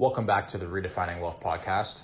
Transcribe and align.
Welcome 0.00 0.24
back 0.24 0.48
to 0.48 0.56
the 0.56 0.64
Redefining 0.64 1.20
Wealth 1.20 1.42
podcast. 1.44 2.00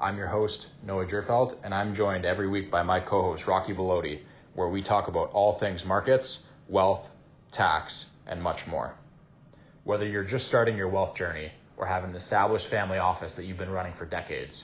I'm 0.00 0.16
your 0.16 0.28
host, 0.28 0.68
Noah 0.86 1.06
Jerfeld, 1.06 1.56
and 1.64 1.74
I'm 1.74 1.92
joined 1.92 2.24
every 2.24 2.48
week 2.48 2.70
by 2.70 2.84
my 2.84 3.00
co 3.00 3.20
host, 3.20 3.48
Rocky 3.48 3.74
Belodi, 3.74 4.20
where 4.54 4.68
we 4.68 4.80
talk 4.80 5.08
about 5.08 5.32
all 5.32 5.58
things 5.58 5.84
markets, 5.84 6.38
wealth, 6.68 7.04
tax, 7.50 8.06
and 8.28 8.40
much 8.40 8.60
more. 8.68 8.94
Whether 9.82 10.06
you're 10.06 10.22
just 10.22 10.46
starting 10.46 10.76
your 10.76 10.88
wealth 10.88 11.16
journey 11.16 11.50
or 11.76 11.84
have 11.84 12.04
an 12.04 12.14
established 12.14 12.70
family 12.70 12.98
office 12.98 13.34
that 13.34 13.44
you've 13.44 13.58
been 13.58 13.70
running 13.70 13.94
for 13.98 14.06
decades, 14.06 14.62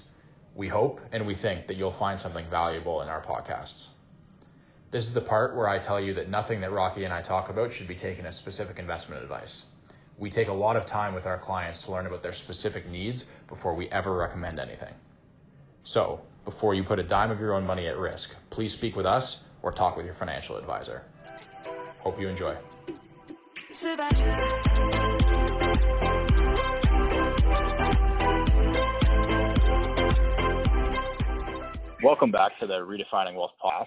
we 0.54 0.68
hope 0.68 1.00
and 1.10 1.26
we 1.26 1.34
think 1.34 1.66
that 1.66 1.76
you'll 1.76 1.98
find 1.98 2.20
something 2.20 2.48
valuable 2.48 3.02
in 3.02 3.08
our 3.08 3.24
podcasts. 3.24 3.88
This 4.92 5.04
is 5.04 5.14
the 5.14 5.20
part 5.20 5.56
where 5.56 5.68
I 5.68 5.84
tell 5.84 6.00
you 6.00 6.14
that 6.14 6.28
nothing 6.28 6.60
that 6.60 6.70
Rocky 6.70 7.02
and 7.02 7.12
I 7.12 7.22
talk 7.22 7.50
about 7.50 7.72
should 7.72 7.88
be 7.88 7.96
taken 7.96 8.24
as 8.24 8.36
specific 8.36 8.78
investment 8.78 9.24
advice. 9.24 9.64
We 10.18 10.30
take 10.30 10.48
a 10.48 10.52
lot 10.52 10.74
of 10.76 10.84
time 10.84 11.14
with 11.14 11.26
our 11.26 11.38
clients 11.38 11.84
to 11.84 11.92
learn 11.92 12.06
about 12.06 12.24
their 12.24 12.32
specific 12.32 12.88
needs 12.88 13.24
before 13.48 13.76
we 13.76 13.88
ever 13.90 14.12
recommend 14.12 14.58
anything. 14.58 14.92
So, 15.84 16.22
before 16.44 16.74
you 16.74 16.82
put 16.82 16.98
a 16.98 17.04
dime 17.04 17.30
of 17.30 17.38
your 17.38 17.54
own 17.54 17.64
money 17.64 17.86
at 17.86 17.96
risk, 17.96 18.30
please 18.50 18.72
speak 18.72 18.96
with 18.96 19.06
us 19.06 19.38
or 19.62 19.70
talk 19.70 19.96
with 19.96 20.06
your 20.06 20.16
financial 20.16 20.56
advisor. 20.56 21.04
Hope 22.00 22.20
you 22.20 22.26
enjoy. 22.26 22.56
Welcome 32.02 32.32
back 32.32 32.58
to 32.58 32.66
the 32.66 32.80
Redefining 32.80 33.36
Wealth 33.36 33.52
podcast. 33.64 33.86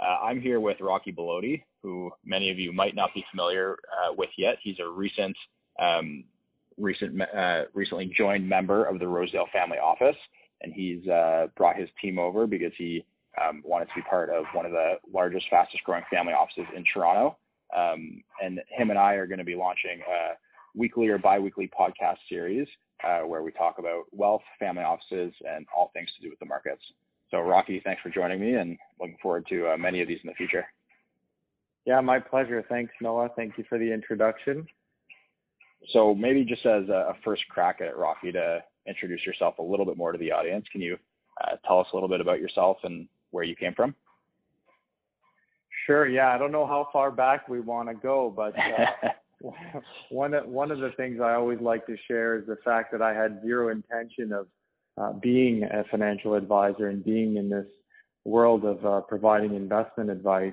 Uh, 0.00 0.24
I'm 0.24 0.40
here 0.40 0.60
with 0.60 0.76
Rocky 0.80 1.12
Belodi, 1.12 1.62
who 1.82 2.10
many 2.24 2.50
of 2.50 2.58
you 2.58 2.72
might 2.72 2.94
not 2.94 3.10
be 3.14 3.24
familiar 3.30 3.72
uh, 3.72 4.14
with 4.16 4.30
yet. 4.38 4.56
He's 4.62 4.76
a 4.78 4.88
recent, 4.88 5.36
um, 5.78 6.24
recent, 6.76 7.20
uh, 7.20 7.62
recently 7.74 8.10
joined 8.16 8.48
member 8.48 8.84
of 8.84 8.98
the 8.98 9.06
Rosedale 9.06 9.46
Family 9.52 9.78
Office, 9.78 10.16
and 10.62 10.72
he's 10.72 11.06
uh, 11.08 11.46
brought 11.56 11.76
his 11.76 11.88
team 12.00 12.18
over 12.18 12.46
because 12.46 12.72
he 12.76 13.04
um, 13.40 13.62
wanted 13.64 13.86
to 13.86 13.94
be 13.96 14.02
part 14.02 14.30
of 14.30 14.44
one 14.52 14.66
of 14.66 14.72
the 14.72 14.94
largest, 15.12 15.46
fastest 15.50 15.84
growing 15.84 16.04
family 16.12 16.32
offices 16.32 16.66
in 16.74 16.84
Toronto. 16.92 17.36
Um, 17.76 18.22
and 18.42 18.60
him 18.68 18.90
and 18.90 18.98
I 18.98 19.14
are 19.14 19.26
going 19.26 19.38
to 19.38 19.44
be 19.44 19.54
launching 19.54 20.00
a 20.00 20.34
weekly 20.74 21.08
or 21.08 21.18
biweekly 21.18 21.70
podcast 21.78 22.16
series 22.28 22.66
uh, 23.04 23.20
where 23.20 23.42
we 23.42 23.52
talk 23.52 23.78
about 23.78 24.04
wealth, 24.12 24.42
family 24.58 24.82
offices, 24.82 25.32
and 25.48 25.66
all 25.76 25.90
things 25.92 26.08
to 26.16 26.22
do 26.22 26.30
with 26.30 26.38
the 26.38 26.46
markets. 26.46 26.82
So, 27.30 27.40
Rocky, 27.40 27.80
thanks 27.84 28.00
for 28.02 28.08
joining 28.08 28.40
me, 28.40 28.54
and 28.54 28.78
looking 28.98 29.18
forward 29.22 29.46
to 29.50 29.72
uh, 29.72 29.76
many 29.76 30.00
of 30.00 30.08
these 30.08 30.18
in 30.24 30.28
the 30.28 30.34
future. 30.34 30.64
Yeah, 31.84 32.00
my 32.00 32.18
pleasure. 32.18 32.64
Thanks, 32.68 32.92
Noah. 33.00 33.30
Thank 33.36 33.58
you 33.58 33.64
for 33.68 33.78
the 33.78 33.92
introduction. 33.92 34.66
So, 35.92 36.14
maybe 36.14 36.44
just 36.44 36.66
as 36.66 36.88
a 36.88 37.14
first 37.24 37.42
crack 37.48 37.78
at 37.80 37.88
it, 37.88 37.96
Rocky, 37.96 38.32
to 38.32 38.58
introduce 38.86 39.24
yourself 39.24 39.58
a 39.58 39.62
little 39.62 39.86
bit 39.86 39.96
more 39.96 40.12
to 40.12 40.18
the 40.18 40.32
audience, 40.32 40.66
can 40.72 40.80
you 40.80 40.96
uh, 41.42 41.56
tell 41.66 41.80
us 41.80 41.86
a 41.92 41.96
little 41.96 42.08
bit 42.08 42.20
about 42.20 42.40
yourself 42.40 42.78
and 42.82 43.08
where 43.30 43.44
you 43.44 43.54
came 43.54 43.74
from? 43.74 43.94
Sure. 45.86 46.06
Yeah, 46.06 46.28
I 46.28 46.38
don't 46.38 46.52
know 46.52 46.66
how 46.66 46.88
far 46.92 47.10
back 47.10 47.48
we 47.48 47.60
want 47.60 47.88
to 47.88 47.94
go, 47.94 48.32
but 48.34 48.54
uh, 48.58 49.08
one 50.10 50.34
of, 50.34 50.46
one 50.46 50.70
of 50.70 50.80
the 50.80 50.90
things 50.96 51.20
I 51.20 51.34
always 51.34 51.60
like 51.60 51.86
to 51.86 51.96
share 52.06 52.36
is 52.36 52.46
the 52.46 52.58
fact 52.64 52.92
that 52.92 53.00
I 53.00 53.14
had 53.14 53.40
zero 53.42 53.70
intention 53.70 54.32
of 54.32 54.46
uh, 55.00 55.12
being 55.12 55.62
a 55.64 55.84
financial 55.90 56.34
advisor 56.34 56.88
and 56.88 57.04
being 57.04 57.36
in 57.36 57.48
this 57.48 57.66
world 58.24 58.64
of 58.64 58.84
uh, 58.84 59.00
providing 59.02 59.54
investment 59.54 60.10
advice. 60.10 60.52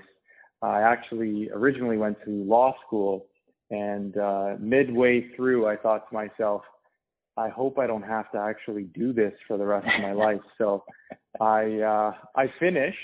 I 0.61 0.81
actually 0.81 1.49
originally 1.51 1.97
went 1.97 2.17
to 2.25 2.29
law 2.29 2.73
school, 2.85 3.25
and 3.71 4.17
uh, 4.17 4.55
midway 4.59 5.29
through, 5.35 5.67
I 5.67 5.75
thought 5.77 6.09
to 6.09 6.13
myself, 6.13 6.61
I 7.37 7.49
hope 7.49 7.77
I 7.77 7.87
don't 7.87 8.03
have 8.03 8.31
to 8.31 8.37
actually 8.37 8.83
do 8.83 9.11
this 9.11 9.33
for 9.47 9.57
the 9.57 9.65
rest 9.65 9.87
of 9.87 10.01
my 10.01 10.13
life. 10.25 10.41
So 10.57 10.83
I 11.41 11.79
uh, 11.79 12.13
I 12.35 12.45
finished 12.59 12.97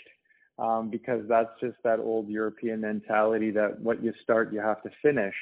um, 0.58 0.90
because 0.90 1.22
that's 1.28 1.50
just 1.60 1.78
that 1.84 2.00
old 2.00 2.30
European 2.30 2.82
mentality 2.82 3.52
that 3.52 3.80
what 3.80 4.04
you 4.04 4.14
start, 4.24 4.54
you 4.54 4.60
have 4.60 4.82
to 4.84 4.90
finish. 5.02 5.36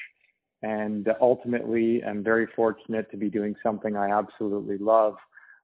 And 0.61 1.07
ultimately, 1.21 2.03
I'm 2.03 2.23
very 2.23 2.47
fortunate 2.55 3.09
to 3.11 3.17
be 3.17 3.29
doing 3.29 3.55
something 3.63 3.95
I 3.95 4.11
absolutely 4.11 4.77
love 4.77 5.15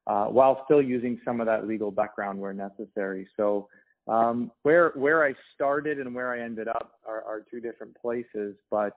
uh, 0.08 0.25
while 0.25 0.62
still 0.66 0.81
using 0.81 1.19
some 1.25 1.41
of 1.41 1.47
that 1.47 1.68
legal 1.68 1.91
background 1.91 2.40
where 2.40 2.53
necessary. 2.53 3.28
So 3.35 3.68
um, 4.08 4.52
where 4.62 4.91
where 4.96 5.25
I 5.25 5.34
started 5.56 6.00
and 6.00 6.13
where 6.13 6.31
I 6.31 6.41
ended 6.41 6.68
up 6.68 6.91
are, 7.08 7.24
are 7.24 7.44
two 7.50 7.59
different 7.59 7.96
places, 8.00 8.56
but 8.69 8.96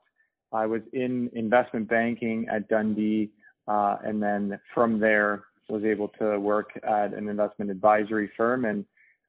I 0.52 0.66
was 0.66 0.82
in 0.92 1.30
investment 1.34 1.88
banking 1.88 2.46
at 2.50 2.68
Dundee, 2.68 3.30
uh, 3.66 3.96
and 4.04 4.22
then 4.22 4.58
from 4.74 4.98
there 4.98 5.44
was 5.68 5.84
able 5.84 6.08
to 6.18 6.38
work 6.40 6.70
at 6.82 7.12
an 7.12 7.28
investment 7.28 7.70
advisory 7.70 8.30
firm 8.36 8.64
and 8.64 8.84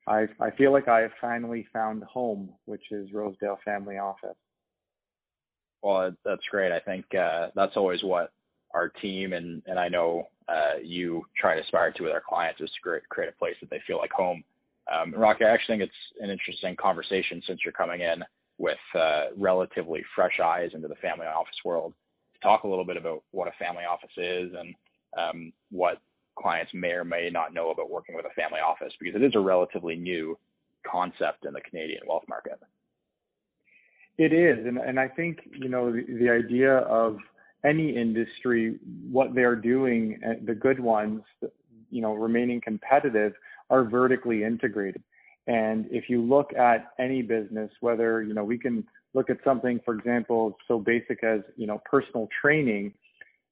I, 0.10 0.28
I 0.40 0.50
feel 0.52 0.74
like 0.74 0.88
I 0.88 1.02
have 1.02 1.12
finally 1.22 1.68
found 1.72 2.04
home, 2.04 2.50
which 2.66 2.92
is 2.92 3.14
Rosedale 3.14 3.60
Family 3.64 4.00
Office. 4.00 4.36
Well, 5.84 6.12
that's 6.26 6.42
great. 6.50 6.72
I 6.72 6.80
think 6.80 7.06
uh, 7.14 7.50
that's 7.56 7.78
always 7.78 8.04
what 8.04 8.32
our 8.74 8.90
team 9.02 9.34
and 9.34 9.62
and 9.66 9.80
I 9.80 9.88
know 9.88 10.28
uh, 10.48 10.80
you 10.84 11.24
try 11.40 11.56
to 11.56 11.62
aspire 11.62 11.92
to 11.92 12.04
with 12.04 12.12
our 12.12 12.24
clients 12.28 12.60
is 12.60 12.70
to 12.70 13.00
create, 13.10 13.30
a 13.30 13.40
place 13.40 13.56
that 13.62 13.70
they 13.70 13.82
feel 13.86 13.98
like 13.98 14.12
home. 14.12 14.44
Um, 14.92 15.14
Rocky, 15.14 15.46
I 15.46 15.50
actually 15.50 15.78
think 15.78 15.84
it's 15.90 16.24
an 16.24 16.32
interesting 16.32 16.76
conversation 16.76 17.42
since 17.48 17.60
you're 17.64 17.72
coming 17.72 18.02
in 18.02 18.24
with 18.60 18.78
uh, 18.94 19.28
relatively 19.38 20.04
fresh 20.16 20.40
eyes 20.44 20.70
into 20.74 20.88
the 20.88 20.96
family 20.96 21.26
office 21.26 21.56
world. 21.66 21.94
To 22.36 22.40
talk 22.42 22.64
a 22.64 22.68
little 22.68 22.86
bit 22.86 22.98
about 22.98 23.24
what 23.32 23.48
a 23.48 23.52
family 23.58 23.84
office 23.90 24.12
is 24.16 24.52
and 24.58 24.76
um, 25.18 25.54
what 25.72 26.00
clients 26.38 26.72
may 26.74 26.90
or 26.90 27.04
may 27.04 27.30
not 27.32 27.54
know 27.54 27.72
about 27.72 27.90
working 27.90 28.16
with 28.16 28.26
a 28.26 28.34
family 28.36 28.60
office 28.60 28.94
because 29.00 29.20
it 29.20 29.26
is 29.26 29.34
a 29.36 29.40
relatively 29.40 29.96
new 29.96 30.38
concept 30.90 31.46
in 31.46 31.54
the 31.54 31.62
Canadian 31.62 32.02
wealth 32.08 32.24
market. 32.30 32.60
It 34.18 34.34
is, 34.34 34.66
and 34.66 34.78
and 34.78 35.00
I 35.00 35.08
think 35.08 35.40
you 35.58 35.70
know 35.70 35.92
the, 35.92 36.04
the 36.20 36.30
idea 36.30 36.80
of 36.80 37.18
any 37.66 37.96
industry, 37.96 38.78
what 39.10 39.34
they're 39.34 39.56
doing, 39.56 40.20
uh, 40.26 40.34
the 40.46 40.56
good 40.56 40.80
ones, 40.80 41.22
you 41.90 42.02
know, 42.02 42.14
remaining 42.14 42.62
competitive, 42.62 43.34
are 43.70 43.84
vertically 43.84 44.44
integrated. 44.44 45.04
And 45.50 45.88
if 45.92 46.10
you 46.10 46.22
look 46.22 46.54
at 46.54 46.92
any 46.98 47.22
business, 47.22 47.70
whether 47.82 48.24
you 48.24 48.34
know 48.34 48.46
we 48.46 48.58
can 48.58 48.86
look 49.14 49.30
at 49.30 49.40
something, 49.44 49.82
for 49.84 49.96
example, 49.96 50.56
so 50.68 50.80
basic 50.80 51.24
as 51.24 51.42
you 51.58 51.68
know 51.68 51.82
personal 51.86 52.30
training 52.42 52.94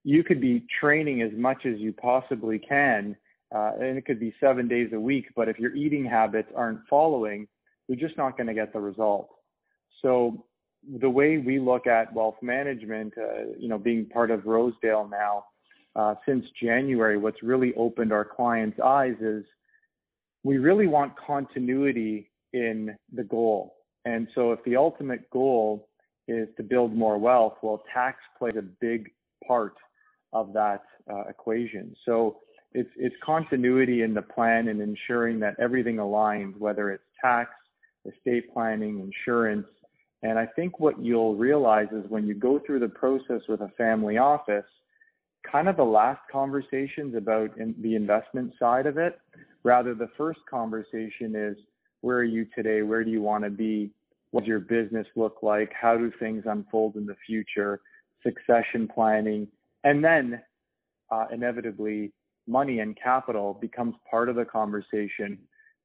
you 0.07 0.23
could 0.23 0.39
be 0.39 0.65
training 0.79 1.21
as 1.21 1.31
much 1.35 1.65
as 1.65 1.79
you 1.79 1.91
possibly 1.91 2.57
can, 2.57 3.13
uh, 3.53 3.73
and 3.77 3.97
it 3.97 4.05
could 4.05 4.21
be 4.21 4.33
seven 4.39 4.65
days 4.65 4.89
a 4.93 4.99
week. 4.99 5.25
But 5.35 5.49
if 5.49 5.59
your 5.59 5.75
eating 5.75 6.05
habits 6.05 6.47
aren't 6.55 6.79
following, 6.89 7.45
you're 7.89 7.99
just 7.99 8.17
not 8.17 8.37
going 8.37 8.47
to 8.47 8.53
get 8.53 8.71
the 8.71 8.79
result. 8.79 9.27
So 10.01 10.45
the 11.01 11.09
way 11.09 11.39
we 11.39 11.59
look 11.59 11.87
at 11.87 12.13
wealth 12.13 12.37
management, 12.41 13.15
uh, 13.17 13.51
you 13.59 13.67
know, 13.67 13.77
being 13.77 14.05
part 14.05 14.31
of 14.31 14.45
Rosedale 14.45 15.09
now 15.09 15.43
uh, 15.97 16.15
since 16.25 16.45
January, 16.63 17.17
what's 17.17 17.43
really 17.43 17.73
opened 17.75 18.13
our 18.13 18.23
clients' 18.23 18.79
eyes 18.79 19.15
is 19.19 19.43
we 20.47 20.59
really 20.59 20.87
want 20.87 21.11
continuity 21.17 22.31
in 22.53 22.95
the 23.11 23.23
goal. 23.25 23.75
And 24.05 24.29
so 24.33 24.53
if 24.53 24.63
the 24.63 24.77
ultimate 24.77 25.29
goal 25.29 25.89
is 26.29 26.47
to 26.55 26.63
build 26.63 26.95
more 26.95 27.17
wealth, 27.17 27.55
well, 27.61 27.83
tax 27.93 28.19
plays 28.39 28.55
a 28.57 28.61
big 28.61 29.09
part 29.45 29.73
of 30.31 30.53
that 30.53 30.83
uh, 31.11 31.23
equation. 31.27 31.93
So 32.05 32.37
it's 32.71 32.89
it's 32.95 33.15
continuity 33.25 34.03
in 34.03 34.13
the 34.13 34.21
plan 34.21 34.69
and 34.69 34.81
ensuring 34.81 35.37
that 35.41 35.55
everything 35.59 35.97
aligns, 35.97 36.57
whether 36.57 36.91
it's 36.91 37.03
tax, 37.21 37.49
estate 38.05 38.53
planning, 38.53 39.01
insurance. 39.01 39.67
And 40.23 40.39
I 40.39 40.45
think 40.45 40.79
what 40.79 40.97
you'll 41.03 41.35
realize 41.35 41.89
is 41.91 42.09
when 42.09 42.25
you 42.25 42.35
go 42.35 42.61
through 42.65 42.79
the 42.79 42.87
process 43.03 43.41
with 43.49 43.59
a 43.59 43.71
family 43.77 44.17
office, 44.17 44.71
kind 45.51 45.67
of 45.67 45.77
the 45.77 45.83
last 45.83 46.21
conversations 46.31 47.15
about 47.15 47.57
in 47.57 47.75
the 47.81 47.95
investment 47.95 48.53
side 48.59 48.85
of 48.85 48.97
it, 48.97 49.19
rather 49.63 49.93
the 49.93 50.09
first 50.17 50.39
conversation 50.49 51.35
is 51.35 51.57
where 52.01 52.17
are 52.17 52.23
you 52.23 52.45
today? 52.55 52.81
Where 52.83 53.03
do 53.03 53.11
you 53.11 53.21
want 53.21 53.43
to 53.43 53.49
be? 53.49 53.91
What 54.31 54.41
does 54.41 54.47
your 54.47 54.59
business 54.59 55.07
look 55.15 55.37
like? 55.41 55.71
How 55.79 55.97
do 55.97 56.11
things 56.19 56.43
unfold 56.45 56.95
in 56.95 57.05
the 57.05 57.15
future? 57.25 57.81
Succession 58.23 58.87
planning, 58.93 59.47
and 59.83 60.03
then 60.03 60.41
uh, 61.11 61.25
inevitably 61.31 62.11
money 62.47 62.79
and 62.79 62.97
capital 63.01 63.53
becomes 63.53 63.95
part 64.09 64.29
of 64.29 64.35
the 64.35 64.45
conversation. 64.45 65.37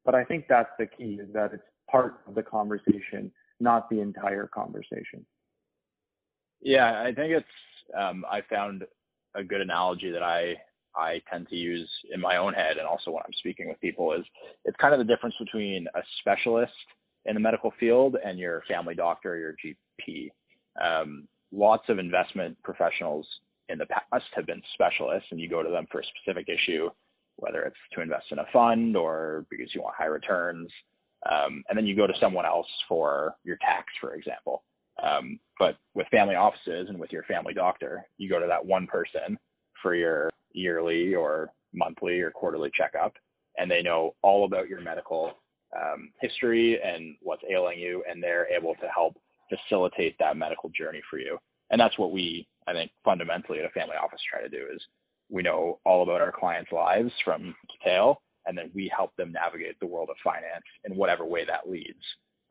But 0.05 0.15
I 0.15 0.25
think 0.25 0.47
that's 0.49 0.71
the 0.79 0.87
key 0.87 1.21
is 1.23 1.33
that 1.33 1.53
it's 1.53 1.63
part 1.91 2.21
of 2.27 2.35
the 2.35 2.43
conversation, 2.43 3.31
not 3.61 3.89
the 3.91 4.01
entire 4.01 4.47
conversation. 4.47 5.25
Yeah, 6.61 7.03
I 7.03 7.13
think 7.15 7.33
it's 7.33 7.47
um, 7.97 8.25
I 8.31 8.41
found 8.49 8.85
a 9.35 9.43
good 9.43 9.61
analogy 9.61 10.11
that 10.11 10.23
I 10.23 10.55
I 10.95 11.23
tend 11.31 11.49
to 11.49 11.57
use 11.57 11.89
in 12.13 12.21
my 12.21 12.37
own 12.37 12.53
head 12.53 12.77
and 12.79 12.87
also 12.87 13.11
when 13.11 13.23
I'm 13.25 13.33
speaking 13.39 13.69
with 13.69 13.81
people 13.81 14.13
is 14.13 14.25
it's 14.65 14.77
kind 14.79 14.93
of 14.93 14.99
the 14.99 15.11
difference 15.11 15.35
between 15.39 15.87
a 15.95 16.01
specialist 16.21 16.73
in 17.25 17.35
the 17.35 17.41
medical 17.41 17.73
field 17.81 18.17
and 18.23 18.39
your 18.39 18.63
family 18.69 18.95
doctor 18.95 19.33
or 19.33 19.39
your 19.39 19.55
GP. 19.65 20.31
Um, 20.83 21.29
lots 21.51 21.85
of 21.89 21.99
investment 21.99 22.63
professionals 22.63 23.27
in 23.69 23.79
the 23.79 23.87
past 23.87 24.25
have 24.35 24.47
been 24.47 24.63
specialists 24.75 25.29
and 25.31 25.41
you 25.41 25.49
go 25.49 25.63
to 25.63 25.71
them 25.71 25.87
for 25.91 26.01
a 26.01 26.05
specific 26.05 26.49
issue, 26.49 26.91
whether 27.37 27.63
it's 27.63 27.77
to 27.95 28.03
invest 28.03 28.27
in 28.31 28.39
a 28.39 28.47
fund 28.53 28.97
or 28.97 29.47
because 29.51 29.69
you 29.75 29.81
want 29.81 29.95
high 29.97 30.07
returns. 30.07 30.69
Um, 31.31 31.63
and 31.69 31.79
then 31.79 31.87
you 31.87 31.97
go 31.97 32.07
to 32.07 32.13
someone 32.21 32.45
else 32.45 32.67
for 32.89 33.37
your 33.45 33.57
tax, 33.57 33.87
for 34.01 34.15
example. 34.15 34.65
Um, 35.03 35.39
but 35.59 35.77
with 35.95 36.07
family 36.09 36.35
offices 36.35 36.89
and 36.89 36.99
with 36.99 37.13
your 37.13 37.25
family 37.25 37.55
doctor, 37.55 38.07
you 38.19 38.29
go 38.29 38.39
to 38.39 38.47
that 38.47 38.65
one 38.65 38.87
person 38.87 39.39
for 39.83 39.95
your 39.95 40.31
yearly 40.53 41.15
or 41.15 41.51
monthly 41.75 42.21
or 42.21 42.31
quarterly 42.31 42.71
checkup, 42.77 43.15
and 43.57 43.71
they 43.71 43.83
know 43.83 44.15
all 44.23 44.45
about 44.45 44.69
your 44.69 44.81
medical 44.81 45.33
um, 45.77 46.11
history 46.21 46.79
and 46.83 47.17
what's 47.21 47.43
ailing 47.51 47.79
you, 47.79 48.05
and 48.09 48.23
they're 48.23 48.47
able 48.53 48.75
to 48.77 48.89
help 48.95 49.17
facilitate 49.49 50.17
that 50.19 50.37
medical 50.37 50.71
journey 50.71 51.01
for 51.11 51.19
you. 51.19 51.39
And 51.71 51.81
that's 51.81 51.99
what 51.99 52.13
we, 52.13 52.47
I 52.69 52.73
think, 52.73 52.91
fundamentally 53.05 53.59
at 53.59 53.65
a 53.65 53.71
family 53.71 53.97
office 53.97 54.21
try 54.31 54.43
to 54.43 54.49
do 54.49 54.67
is 54.73 54.81
we 55.31 55.43
know 55.43 55.81
all 55.85 56.03
about 56.03 56.21
our 56.21 56.33
clients' 56.33 56.73
lives 56.73 57.11
from 57.25 57.55
tail, 57.85 58.21
and 58.47 58.57
then 58.57 58.71
we 58.75 58.93
help 58.95 59.17
them 59.17 59.33
navigate 59.33 59.81
the 59.81 59.87
world 59.87 60.11
of 60.11 60.17
finance 60.23 60.65
in 60.85 60.97
whatever 60.97 61.25
way 61.25 61.45
that 61.47 61.71
leads, 61.71 62.03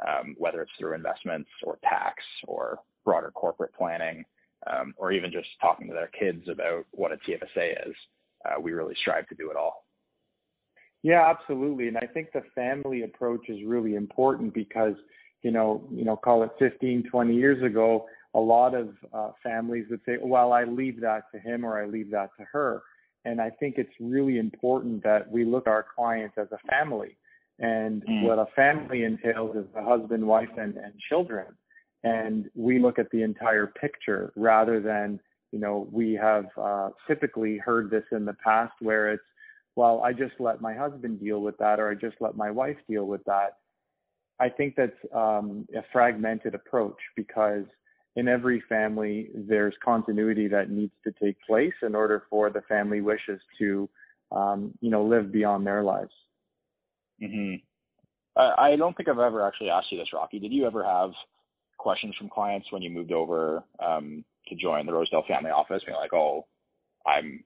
um, 0.07 0.36
whether 0.38 0.62
it's 0.62 0.71
through 0.80 0.95
investments 0.95 1.50
or 1.63 1.77
tax 1.83 2.24
or 2.48 2.80
broader 3.06 3.31
corporate 3.31 3.74
planning, 3.74 4.24
um, 4.68 4.94
or 4.98 5.12
even 5.12 5.31
just 5.31 5.48
talking 5.59 5.88
to 5.88 5.94
their 5.94 6.12
kids 6.18 6.48
about 6.51 6.86
what 6.92 7.12
a 7.12 7.18
TFSA 7.18 7.88
is. 7.88 7.95
Uh, 8.45 8.59
we 8.59 8.71
really 8.71 8.95
strive 9.01 9.27
to 9.27 9.36
do 9.36 9.50
it 9.50 9.57
all. 9.57 9.86
Yeah, 11.03 11.27
absolutely. 11.30 11.88
And 11.88 11.98
I 11.98 12.06
think 12.06 12.31
the 12.31 12.44
family 12.53 13.03
approach 13.03 13.50
is 13.50 13.59
really 13.65 13.95
important 13.95 14.53
because, 14.53 14.94
you 15.42 15.51
know, 15.51 15.88
you 15.92 16.06
know, 16.06 16.15
call 16.15 16.44
it 16.44 16.51
15, 16.59 17.06
20 17.09 17.33
years 17.33 17.63
ago, 17.63 18.06
a 18.33 18.39
lot 18.39 18.75
of 18.75 18.89
uh, 19.13 19.31
families 19.44 19.86
would 19.89 20.01
say, 20.06 20.18
well, 20.21 20.54
I 20.54 20.63
leave 20.63 21.01
that 21.01 21.24
to 21.33 21.39
him 21.39 21.65
or 21.65 21.81
I 21.81 21.86
leave 21.88 22.12
that 22.12 22.30
to 22.38 22.45
her. 22.51 22.83
And 23.25 23.42
I 23.42 23.50
think 23.50 23.75
it's 23.77 23.92
really 24.00 24.38
important 24.38 25.04
that 25.04 25.30
we 25.30 25.44
look 25.44 25.68
at 25.68 25.71
our 25.71 25.86
clients 25.95 26.38
as 26.38 26.47
a 26.51 26.57
family. 26.69 27.18
And 27.61 28.03
mm. 28.05 28.23
what 28.23 28.39
a 28.39 28.47
family 28.55 29.03
entails 29.03 29.55
is 29.55 29.65
a 29.75 29.83
husband, 29.83 30.25
wife, 30.25 30.49
and, 30.57 30.75
and 30.75 30.93
children. 31.09 31.45
And 32.03 32.49
we 32.55 32.79
look 32.79 32.97
at 32.97 33.09
the 33.11 33.21
entire 33.21 33.67
picture 33.67 34.33
rather 34.35 34.81
than, 34.81 35.19
you 35.51 35.59
know, 35.59 35.87
we 35.91 36.13
have 36.13 36.45
uh, 36.59 36.89
typically 37.07 37.59
heard 37.59 37.91
this 37.91 38.03
in 38.11 38.25
the 38.25 38.35
past 38.43 38.73
where 38.79 39.11
it's, 39.11 39.23
well, 39.75 40.01
I 40.03 40.11
just 40.11 40.33
let 40.39 40.59
my 40.59 40.73
husband 40.73 41.19
deal 41.19 41.41
with 41.41 41.57
that 41.59 41.79
or 41.79 41.89
I 41.89 41.93
just 41.93 42.15
let 42.19 42.35
my 42.35 42.49
wife 42.49 42.77
deal 42.89 43.05
with 43.05 43.23
that. 43.25 43.57
I 44.39 44.49
think 44.49 44.75
that's 44.75 44.91
um, 45.13 45.67
a 45.77 45.83
fragmented 45.93 46.55
approach 46.55 46.97
because 47.15 47.65
in 48.15 48.27
every 48.27 48.61
family, 48.67 49.29
there's 49.35 49.75
continuity 49.85 50.47
that 50.47 50.71
needs 50.71 50.93
to 51.03 51.13
take 51.23 51.37
place 51.47 51.73
in 51.83 51.93
order 51.93 52.23
for 52.29 52.49
the 52.49 52.61
family 52.61 53.01
wishes 53.01 53.39
to, 53.59 53.87
um, 54.31 54.73
you 54.81 54.89
know, 54.89 55.05
live 55.05 55.31
beyond 55.31 55.65
their 55.65 55.83
lives. 55.83 56.11
Hmm 57.21 57.56
I 58.38 58.77
don't 58.77 58.95
think 58.95 59.09
I've 59.09 59.19
ever 59.19 59.45
actually 59.45 59.69
asked 59.69 59.91
you 59.91 59.97
this, 59.97 60.13
Rocky. 60.13 60.39
Did 60.39 60.53
you 60.53 60.65
ever 60.65 60.85
have 60.85 61.12
questions 61.77 62.15
from 62.18 62.29
clients 62.29 62.71
when 62.71 62.81
you 62.81 62.89
moved 62.89 63.12
over 63.12 63.62
um, 63.85 64.23
to 64.47 64.56
join 64.56 64.85
the 64.85 64.94
Rosedale 64.94 65.25
family 65.27 65.51
office, 65.51 65.83
being 65.85 65.97
like, 65.97 66.13
"Oh, 66.13 66.47
I'm, 67.06 67.44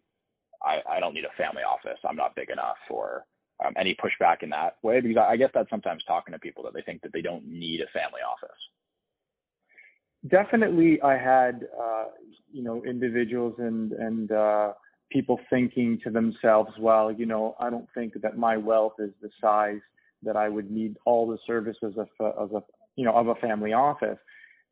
I, 0.63 0.98
I 0.98 1.00
don't 1.00 1.16
need 1.16 1.25
a 1.25 1.42
family 1.42 1.63
office. 1.63 1.98
I'm 2.07 2.16
not 2.16 2.36
big 2.36 2.51
enough," 2.51 2.77
or 2.92 3.25
um, 3.66 3.74
any 3.80 3.95
pushback 3.95 4.44
in 4.44 4.51
that 4.51 4.77
way? 4.83 5.01
Because 5.01 5.25
I 5.27 5.38
guess 5.38 5.50
that's 5.56 5.72
sometimes 5.72 6.04
talking 6.07 6.33
to 6.33 6.39
people 6.39 6.63
that 6.66 6.74
they 6.75 6.83
think 6.83 7.01
that 7.01 7.12
they 7.13 7.22
don't 7.24 7.48
need 7.48 7.81
a 7.81 7.92
family 7.92 8.22
office 8.22 8.60
definitely 10.30 11.01
I 11.01 11.13
had 11.18 11.68
uh, 11.80 12.06
you 12.51 12.63
know 12.63 12.83
individuals 12.83 13.56
and 13.60 13.92
and 13.92 14.31
uh, 14.31 14.74
people 15.12 15.40
thinking 15.50 16.00
to 16.04 16.10
themselves, 16.10 16.72
well, 16.80 17.12
you 17.12 17.25
know, 17.25 17.56
I 17.60 17.69
don't 17.69 17.88
think 17.94 18.13
that 18.22 18.38
my 18.38 18.57
wealth 18.57 18.94
is 19.00 19.12
the 19.22 19.30
size 19.42 19.81
that 20.24 20.36
I 20.36 20.50
would 20.50 20.72
need 20.72 20.98
all 21.06 21.28
the 21.28 21.38
services 21.46 21.96
of 21.98 22.07
of 22.19 22.54
a 22.54 22.63
you 22.96 23.06
know 23.06 23.13
of 23.13 23.28
a 23.28 23.36
family 23.36 23.74
office. 23.74 24.18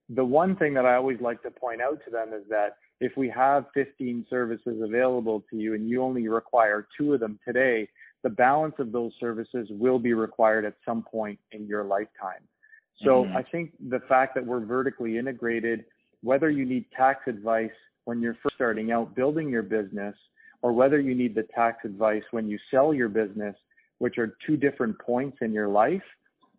The 0.10 0.26
one 0.26 0.56
thing 0.56 0.74
that 0.74 0.86
I 0.86 0.96
always 0.96 1.22
like 1.22 1.42
to 1.44 1.52
point 1.52 1.82
out 1.82 2.00
to 2.06 2.12
them 2.12 2.34
is 2.34 2.44
that 2.50 2.78
if 3.00 3.14
we 3.18 3.30
have 3.30 3.66
15 3.74 4.26
services 4.30 4.82
available 4.82 5.44
to 5.50 5.58
you 5.58 5.76
and 5.76 5.90
you 5.90 6.02
only 6.02 6.28
require 6.28 6.88
two 6.98 7.14
of 7.14 7.20
them 7.20 7.40
today, 7.46 7.88
the 8.24 8.30
balance 8.30 8.76
of 8.80 8.92
those 8.92 9.12
services 9.20 9.68
will 9.72 10.00
be 10.00 10.14
required 10.14 10.66
at 10.66 10.76
some 10.86 11.04
point 11.04 11.40
in 11.52 11.68
your 11.68 11.84
lifetime. 11.84 12.42
So 13.04 13.24
mm-hmm. 13.24 13.38
I 13.38 13.44
think 13.44 13.74
the 13.90 14.00
fact 14.08 14.36
that 14.36 14.46
we're 14.46 14.66
vertically 14.66 15.18
integrated, 15.18 15.86
whether 16.22 16.50
you 16.50 16.66
need 16.66 16.86
tax 16.96 17.22
advice 17.28 17.72
when 18.06 18.22
you're 18.22 18.38
first 18.44 18.56
starting 18.56 18.92
out 18.92 19.16
building 19.16 19.50
your 19.50 19.64
business, 19.64 20.16
or 20.62 20.72
whether 20.72 21.00
you 21.00 21.14
need 21.14 21.36
the 21.36 21.46
tax 21.56 21.80
advice 21.84 22.24
when 22.32 22.48
you 22.48 22.58
sell 22.72 22.94
your 22.94 23.10
business, 23.10 23.56
which 24.00 24.18
are 24.18 24.36
two 24.46 24.58
different 24.58 24.98
points 25.00 25.38
in 25.42 25.52
your 25.52 25.68
life, 25.68 26.02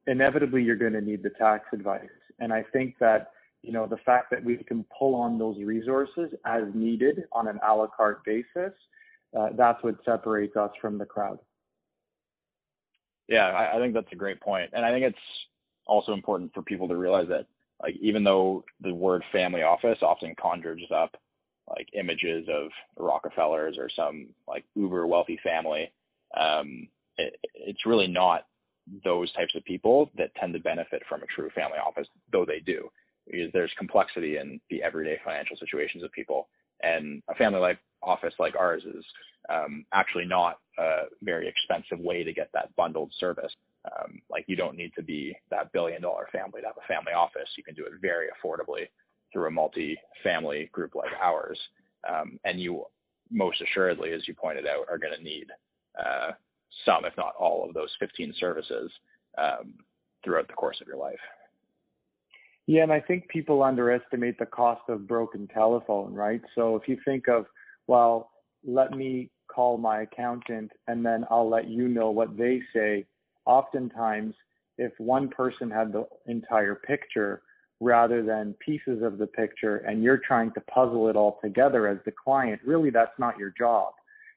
inevitably 0.06 0.62
you're 0.62 0.76
going 0.76 0.92
to 0.92 1.00
need 1.00 1.22
the 1.22 1.30
tax 1.30 1.64
advice. 1.72 2.08
And 2.38 2.52
I 2.52 2.64
think 2.72 2.96
that, 3.00 3.30
you 3.62 3.72
know, 3.72 3.86
the 3.86 3.96
fact 3.98 4.30
that 4.30 4.44
we 4.44 4.56
can 4.56 4.84
pull 4.96 5.14
on 5.14 5.38
those 5.38 5.56
resources 5.62 6.30
as 6.44 6.64
needed 6.74 7.24
on 7.32 7.48
an 7.48 7.58
a 7.66 7.74
la 7.74 7.86
carte 7.86 8.24
basis, 8.24 8.72
uh, 9.38 9.48
that's 9.56 9.82
what 9.82 9.96
separates 10.04 10.56
us 10.56 10.70
from 10.80 10.98
the 10.98 11.06
crowd. 11.06 11.38
Yeah, 13.28 13.46
I, 13.46 13.76
I 13.76 13.78
think 13.80 13.94
that's 13.94 14.12
a 14.12 14.16
great 14.16 14.40
point. 14.40 14.70
And 14.74 14.84
I 14.84 14.90
think 14.90 15.04
it's 15.06 15.18
also 15.86 16.12
important 16.12 16.52
for 16.52 16.62
people 16.62 16.88
to 16.88 16.96
realize 16.96 17.28
that 17.28 17.46
like 17.82 17.96
even 18.00 18.24
though 18.24 18.64
the 18.80 18.94
word 18.94 19.22
family 19.32 19.62
office 19.62 19.98
often 20.02 20.34
conjures 20.40 20.82
up 20.94 21.16
like 21.68 21.88
images 21.94 22.46
of 22.48 22.70
Rockefellers 22.98 23.76
or 23.78 23.88
some 23.94 24.28
like 24.46 24.64
uber 24.74 25.06
wealthy 25.06 25.38
family, 25.42 25.90
um, 26.38 26.88
it, 27.16 27.36
it's 27.54 27.86
really 27.86 28.06
not 28.06 28.46
those 29.04 29.32
types 29.32 29.54
of 29.56 29.64
people 29.64 30.10
that 30.16 30.34
tend 30.36 30.52
to 30.52 30.60
benefit 30.60 31.02
from 31.08 31.22
a 31.22 31.26
true 31.34 31.50
family 31.54 31.78
office, 31.78 32.06
though 32.32 32.44
they 32.44 32.60
do, 32.60 32.90
because 33.26 33.50
there's 33.52 33.72
complexity 33.78 34.36
in 34.36 34.60
the 34.68 34.82
everyday 34.82 35.18
financial 35.24 35.56
situations 35.56 36.02
of 36.02 36.12
people. 36.12 36.48
And 36.82 37.22
a 37.30 37.34
family 37.34 37.60
like 37.60 37.78
office 38.02 38.34
like 38.38 38.54
ours 38.56 38.82
is 38.84 39.04
um, 39.48 39.84
actually 39.92 40.26
not 40.26 40.58
a 40.78 41.04
very 41.22 41.48
expensive 41.48 42.04
way 42.04 42.24
to 42.24 42.32
get 42.32 42.50
that 42.52 42.74
bundled 42.76 43.10
service. 43.18 43.52
Um, 43.84 44.20
like 44.30 44.44
you 44.48 44.56
don't 44.56 44.76
need 44.76 44.92
to 44.96 45.02
be 45.02 45.36
that 45.50 45.72
billion 45.72 46.02
dollar 46.02 46.28
family 46.32 46.60
to 46.60 46.66
have 46.66 46.76
a 46.76 46.88
family 46.88 47.12
office. 47.12 47.48
You 47.56 47.64
can 47.64 47.74
do 47.74 47.84
it 47.84 47.92
very 48.00 48.26
affordably 48.28 48.88
through 49.34 49.48
a 49.48 49.50
multi-family 49.50 50.70
group 50.72 50.94
like 50.94 51.10
ours. 51.22 51.58
Um, 52.08 52.40
and 52.44 52.58
you 52.58 52.84
most 53.30 53.60
assuredly, 53.60 54.12
as 54.12 54.22
you 54.26 54.34
pointed 54.34 54.66
out, 54.66 54.86
are 54.88 54.98
going 54.98 55.12
to 55.16 55.22
need 55.22 55.48
uh, 55.98 56.30
some, 56.86 57.04
if 57.04 57.12
not 57.18 57.34
all, 57.38 57.66
of 57.68 57.74
those 57.74 57.90
15 58.00 58.32
services 58.38 58.90
um, 59.36 59.74
throughout 60.24 60.46
the 60.48 60.54
course 60.54 60.76
of 60.80 60.86
your 60.86 60.96
life. 60.96 61.18
Yeah, 62.66 62.84
and 62.84 62.92
I 62.92 63.00
think 63.00 63.28
people 63.28 63.62
underestimate 63.62 64.38
the 64.38 64.46
cost 64.46 64.82
of 64.88 65.06
broken 65.06 65.48
telephone, 65.48 66.14
right? 66.14 66.40
So 66.54 66.76
if 66.76 66.88
you 66.88 66.96
think 67.04 67.28
of, 67.28 67.44
well, 67.86 68.30
let 68.64 68.92
me 68.92 69.30
call 69.48 69.76
my 69.76 70.02
accountant 70.02 70.70
and 70.88 71.04
then 71.04 71.24
I'll 71.30 71.48
let 71.48 71.68
you 71.68 71.88
know 71.88 72.10
what 72.10 72.36
they 72.36 72.62
say 72.74 73.04
oftentimes 73.44 74.34
if 74.78 74.92
one 74.98 75.28
person 75.28 75.70
had 75.70 75.92
the 75.92 76.06
entire 76.26 76.74
picture 76.74 77.42
rather 77.84 78.22
than 78.22 78.54
pieces 78.64 79.02
of 79.02 79.18
the 79.18 79.26
picture 79.26 79.76
and 79.78 80.02
you're 80.02 80.20
trying 80.26 80.50
to 80.52 80.60
puzzle 80.62 81.08
it 81.08 81.16
all 81.16 81.38
together 81.42 81.86
as 81.86 81.98
the 82.06 82.12
client, 82.12 82.60
really 82.64 82.90
that's 82.90 83.18
not 83.18 83.38
your 83.38 83.52
job. 83.56 83.92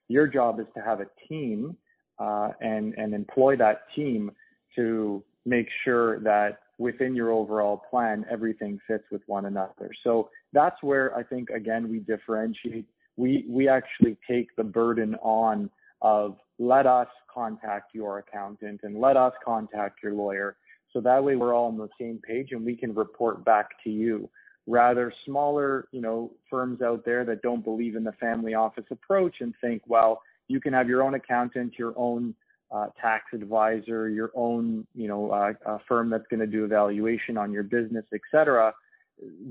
Your 0.09 0.27
job 0.27 0.59
is 0.59 0.67
to 0.75 0.81
have 0.81 0.99
a 0.99 1.07
team 1.27 1.75
uh, 2.19 2.49
and, 2.59 2.93
and 2.95 3.13
employ 3.13 3.55
that 3.55 3.83
team 3.95 4.31
to 4.75 5.23
make 5.45 5.67
sure 5.85 6.19
that 6.19 6.59
within 6.77 7.15
your 7.15 7.31
overall 7.31 7.81
plan, 7.89 8.25
everything 8.29 8.79
fits 8.85 9.05
with 9.11 9.21
one 9.27 9.45
another. 9.45 9.91
So 10.03 10.29
that's 10.51 10.75
where 10.81 11.15
I 11.15 11.23
think, 11.23 11.49
again, 11.49 11.89
we 11.89 11.99
differentiate. 11.99 12.85
We, 13.15 13.45
we 13.49 13.67
actually 13.69 14.17
take 14.29 14.55
the 14.57 14.63
burden 14.63 15.15
on 15.21 15.69
of 16.01 16.37
let 16.59 16.85
us 16.85 17.07
contact 17.33 17.95
your 17.95 18.19
accountant 18.19 18.81
and 18.83 18.99
let 18.99 19.17
us 19.17 19.33
contact 19.43 20.03
your 20.03 20.13
lawyer. 20.13 20.57
So 20.93 21.01
that 21.01 21.23
way 21.23 21.35
we're 21.35 21.53
all 21.53 21.67
on 21.67 21.77
the 21.77 21.89
same 21.99 22.19
page 22.25 22.49
and 22.51 22.65
we 22.65 22.75
can 22.75 22.93
report 22.93 23.43
back 23.45 23.69
to 23.83 23.89
you. 23.89 24.29
Rather 24.65 25.13
smaller, 25.25 25.87
you 25.91 26.01
know, 26.01 26.31
firms 26.49 26.81
out 26.81 27.05
there 27.05 27.23
that 27.25 27.41
don't 27.41 27.63
believe 27.63 27.95
in 27.95 28.03
the 28.03 28.11
family 28.13 28.53
office 28.53 28.85
approach 28.91 29.35
and 29.39 29.53
think, 29.61 29.81
well, 29.87 30.21
you 30.47 30.59
can 30.59 30.73
have 30.73 30.89
your 30.89 31.03
own 31.03 31.13
accountant, 31.13 31.73
your 31.77 31.93
own 31.95 32.35
uh, 32.71 32.87
tax 33.01 33.25
advisor, 33.33 34.09
your 34.09 34.31
own, 34.35 34.85
you 34.93 35.07
know, 35.07 35.31
uh, 35.31 35.77
firm 35.87 36.09
that's 36.09 36.27
going 36.29 36.41
to 36.41 36.47
do 36.47 36.65
evaluation 36.65 37.37
on 37.37 37.51
your 37.51 37.63
business, 37.63 38.05
et 38.13 38.21
cetera. 38.29 38.73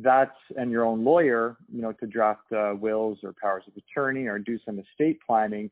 That's 0.03 0.37
and 0.57 0.71
your 0.71 0.85
own 0.85 1.03
lawyer, 1.05 1.57
you 1.73 1.81
know, 1.81 1.93
to 1.93 2.07
draft 2.07 2.53
uh, 2.53 2.75
wills 2.79 3.19
or 3.23 3.35
powers 3.41 3.65
of 3.67 3.73
attorney 3.77 4.27
or 4.27 4.39
do 4.39 4.59
some 4.67 4.79
estate 4.79 5.19
planning 5.27 5.71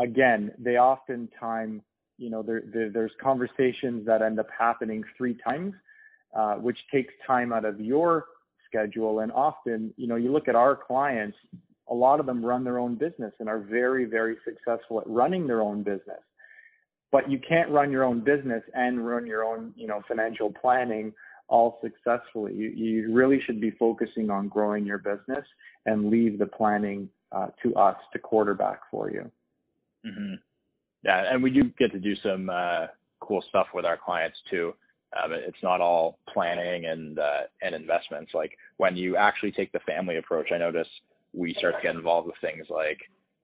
again, 0.00 0.52
they 0.58 0.76
often 0.76 1.28
time, 1.38 1.82
you 2.18 2.30
know, 2.30 2.42
there, 2.42 2.62
there, 2.72 2.90
there's 2.90 3.12
conversations 3.22 4.06
that 4.06 4.22
end 4.22 4.38
up 4.38 4.46
happening 4.56 5.02
three 5.16 5.36
times, 5.42 5.74
uh, 6.36 6.54
which 6.54 6.78
takes 6.92 7.12
time 7.26 7.52
out 7.52 7.64
of 7.64 7.80
your 7.80 8.26
schedule. 8.66 9.20
And 9.20 9.32
often, 9.32 9.92
you 9.96 10.06
know, 10.06 10.16
you 10.16 10.32
look 10.32 10.48
at 10.48 10.54
our 10.54 10.76
clients, 10.76 11.36
a 11.88 11.94
lot 11.94 12.20
of 12.20 12.26
them 12.26 12.44
run 12.44 12.64
their 12.64 12.78
own 12.78 12.94
business 12.94 13.32
and 13.38 13.48
are 13.48 13.60
very, 13.60 14.04
very 14.04 14.36
successful 14.44 15.00
at 15.00 15.06
running 15.06 15.46
their 15.46 15.60
own 15.60 15.82
business. 15.82 16.20
But 17.12 17.30
you 17.30 17.38
can't 17.38 17.70
run 17.70 17.92
your 17.92 18.04
own 18.04 18.20
business 18.20 18.62
and 18.74 19.06
run 19.06 19.26
your 19.26 19.44
own, 19.44 19.72
you 19.76 19.86
know, 19.86 20.02
financial 20.08 20.52
planning 20.52 21.12
all 21.48 21.78
successfully. 21.82 22.54
You, 22.54 22.70
you 22.70 23.14
really 23.14 23.40
should 23.44 23.60
be 23.60 23.70
focusing 23.72 24.30
on 24.30 24.48
growing 24.48 24.86
your 24.86 24.98
business 24.98 25.44
and 25.86 26.10
leave 26.10 26.38
the 26.38 26.46
planning 26.46 27.08
uh, 27.32 27.48
to 27.62 27.74
us 27.74 27.96
to 28.12 28.18
quarterback 28.18 28.80
for 28.90 29.10
you. 29.10 29.30
Mm-hmm. 30.06 30.34
Yeah, 31.04 31.22
and 31.30 31.42
we 31.42 31.50
do 31.50 31.64
get 31.78 31.92
to 31.92 31.98
do 31.98 32.14
some 32.22 32.48
uh, 32.48 32.86
cool 33.20 33.42
stuff 33.48 33.66
with 33.74 33.84
our 33.84 33.98
clients 34.02 34.36
too. 34.50 34.74
Um, 35.22 35.32
it's 35.32 35.62
not 35.62 35.80
all 35.80 36.18
planning 36.32 36.86
and 36.86 37.18
uh, 37.18 37.42
and 37.62 37.74
investments. 37.74 38.32
Like 38.34 38.52
when 38.78 38.96
you 38.96 39.16
actually 39.16 39.52
take 39.52 39.70
the 39.72 39.80
family 39.80 40.16
approach, 40.16 40.48
I 40.52 40.58
notice 40.58 40.88
we 41.32 41.54
start 41.58 41.76
to 41.76 41.82
get 41.82 41.94
involved 41.94 42.26
with 42.26 42.36
things 42.40 42.66
like, 42.70 42.98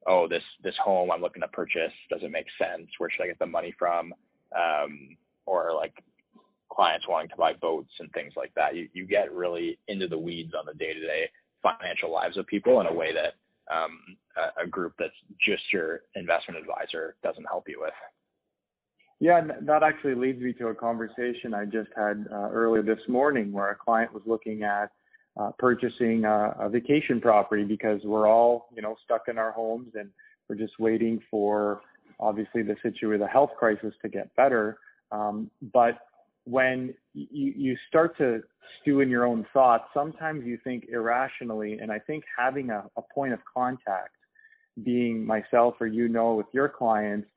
oh, 0.07 0.27
this 0.29 0.43
this 0.65 0.75
home 0.83 1.11
I'm 1.11 1.21
looking 1.21 1.43
to 1.43 1.49
purchase 1.49 1.93
doesn't 2.11 2.33
make 2.33 2.47
sense. 2.59 2.89
Where 2.99 3.11
should 3.11 3.23
I 3.23 3.29
get 3.29 3.39
the 3.39 3.47
money 3.47 3.75
from? 3.79 4.15
Um, 4.57 5.17
or 5.47 5.75
like 5.75 5.93
clients 6.73 7.07
wanting 7.09 7.29
to 7.31 7.37
buy 7.37 7.53
boats 7.53 7.91
and 8.01 8.11
things 8.13 8.33
like 8.37 8.55
that. 8.55 8.75
You 8.75 8.89
you 8.95 9.07
get 9.07 9.33
really 9.33 9.79
into 9.87 10.09
the 10.09 10.19
weeds 10.19 10.53
on 10.59 10.67
the 10.67 10.75
day 10.75 10.95
to 10.95 11.01
day 11.01 11.31
financial 11.63 12.11
lives 12.11 12.39
of 12.39 12.47
people 12.47 12.81
in 12.81 12.87
a 12.87 12.93
way 12.93 13.13
that 13.13 13.35
um, 13.73 13.99
a, 14.37 14.65
a 14.65 14.67
group 14.67 14.95
that's 14.99 15.13
just 15.45 15.63
your 15.73 16.01
investment 16.17 16.61
advisor 16.61 17.17
doesn't 17.23 17.45
help 17.45 17.65
you 17.69 17.79
with. 17.81 17.93
Yeah, 19.21 19.43
that 19.63 19.83
actually 19.83 20.15
leads 20.15 20.41
me 20.41 20.55
to 20.55 20.69
a 20.69 20.75
conversation 20.75 21.53
I 21.53 21.67
just 21.67 21.91
had 21.95 22.27
uh, 22.33 22.49
earlier 22.51 22.83
this 22.83 23.01
morning 23.07 23.53
where 23.53 23.71
a 23.71 23.77
client 23.77 24.15
was 24.15 24.23
looking 24.25 24.63
at 24.63 24.91
uh, 25.39 25.51
purchasing 25.59 26.25
a, 26.25 26.55
a 26.59 26.69
vacation 26.71 27.21
property 27.21 27.65
because 27.65 28.01
we're 28.03 28.27
all, 28.27 28.69
you 28.75 28.81
know, 28.81 28.97
stuck 29.05 29.29
in 29.29 29.37
our 29.37 29.53
homes 29.53 29.91
and 29.95 30.09
we're 30.49 30.57
just 30.57 30.73
waiting 30.79 31.21
for 31.31 31.83
obviously 32.19 32.63
the 32.63 32.77
situation, 32.83 33.21
the 33.21 33.27
health 33.27 33.51
crisis 33.59 33.93
to 34.03 34.09
get 34.09 34.35
better. 34.37 34.79
Um, 35.13 35.51
but 35.73 35.99
when 36.45 36.95
you, 37.15 37.53
you 37.57 37.77
start 37.89 38.17
to 38.19 38.43
stew 38.81 39.01
in 39.01 39.09
your 39.11 39.25
own 39.25 39.47
thoughts, 39.53 39.85
sometimes 39.93 40.45
you 40.45 40.59
think 40.63 40.87
irrationally. 40.91 41.79
And 41.81 41.91
I 41.91 41.99
think 41.99 42.25
having 42.37 42.71
a, 42.71 42.85
a 42.97 43.03
point 43.15 43.33
of 43.33 43.41
contact, 43.53 44.15
being 44.85 45.25
myself 45.25 45.75
or 45.81 45.87
you 45.87 46.09
know 46.09 46.35
with 46.35 46.47
your 46.53 46.69
clients, 46.69 47.29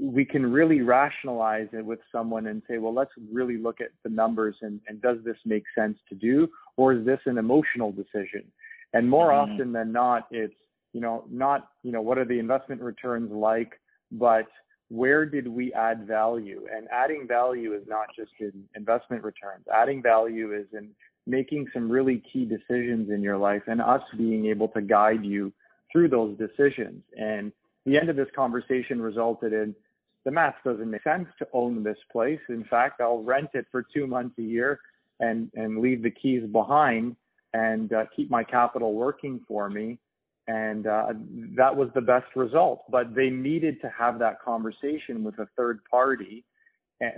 we 0.00 0.24
can 0.24 0.50
really 0.50 0.80
rationalize 0.82 1.68
it 1.72 1.84
with 1.84 1.98
someone 2.12 2.46
and 2.46 2.62
say, 2.68 2.78
well, 2.78 2.94
let's 2.94 3.10
really 3.32 3.56
look 3.56 3.80
at 3.80 3.88
the 4.04 4.10
numbers 4.10 4.54
and, 4.62 4.80
and 4.86 5.02
does 5.02 5.16
this 5.24 5.36
make 5.44 5.64
sense 5.76 5.98
to 6.08 6.14
do? 6.14 6.46
Or 6.76 6.92
is 6.92 7.04
this 7.04 7.18
an 7.26 7.38
emotional 7.38 7.90
decision? 7.90 8.44
And 8.92 9.08
more 9.08 9.30
mm-hmm. 9.30 9.52
often 9.52 9.72
than 9.72 9.92
not, 9.92 10.26
it's, 10.30 10.54
you 10.92 11.00
know, 11.00 11.24
not, 11.30 11.68
you 11.82 11.90
know, 11.90 12.00
what 12.00 12.18
are 12.18 12.24
the 12.24 12.38
investment 12.38 12.80
returns 12.80 13.30
like, 13.32 13.72
but 14.12 14.46
where 14.90 15.26
did 15.26 15.46
we 15.46 15.72
add 15.72 16.06
value? 16.06 16.66
And 16.74 16.88
adding 16.90 17.26
value 17.28 17.74
is 17.74 17.82
not 17.86 18.06
just 18.16 18.32
in 18.40 18.64
investment 18.74 19.22
returns. 19.22 19.64
Adding 19.72 20.02
value 20.02 20.54
is 20.54 20.66
in 20.72 20.90
making 21.26 21.66
some 21.74 21.90
really 21.90 22.22
key 22.32 22.46
decisions 22.46 23.10
in 23.10 23.20
your 23.20 23.36
life 23.36 23.62
and 23.66 23.82
us 23.82 24.00
being 24.16 24.46
able 24.46 24.68
to 24.68 24.80
guide 24.80 25.24
you 25.24 25.52
through 25.92 26.08
those 26.08 26.36
decisions. 26.38 27.02
And 27.18 27.52
the 27.84 27.98
end 27.98 28.08
of 28.08 28.16
this 28.16 28.28
conversation 28.34 29.00
resulted 29.00 29.52
in 29.52 29.74
the 30.24 30.30
math 30.30 30.56
doesn't 30.64 30.90
make 30.90 31.02
sense 31.02 31.28
to 31.38 31.46
own 31.52 31.82
this 31.82 31.98
place. 32.10 32.40
In 32.48 32.64
fact, 32.64 33.00
I'll 33.00 33.22
rent 33.22 33.50
it 33.54 33.66
for 33.70 33.84
two 33.94 34.06
months 34.06 34.38
a 34.38 34.42
year 34.42 34.80
and, 35.20 35.50
and 35.54 35.78
leave 35.78 36.02
the 36.02 36.10
keys 36.10 36.44
behind 36.50 37.16
and 37.52 37.92
uh, 37.92 38.04
keep 38.14 38.30
my 38.30 38.44
capital 38.44 38.94
working 38.94 39.40
for 39.46 39.68
me 39.70 39.98
and 40.48 40.86
uh, 40.86 41.12
that 41.56 41.76
was 41.76 41.90
the 41.94 42.00
best 42.00 42.26
result. 42.34 42.90
But 42.90 43.14
they 43.14 43.30
needed 43.30 43.80
to 43.82 43.92
have 43.96 44.18
that 44.18 44.40
conversation 44.42 45.22
with 45.22 45.38
a 45.38 45.46
third 45.56 45.80
party 45.88 46.44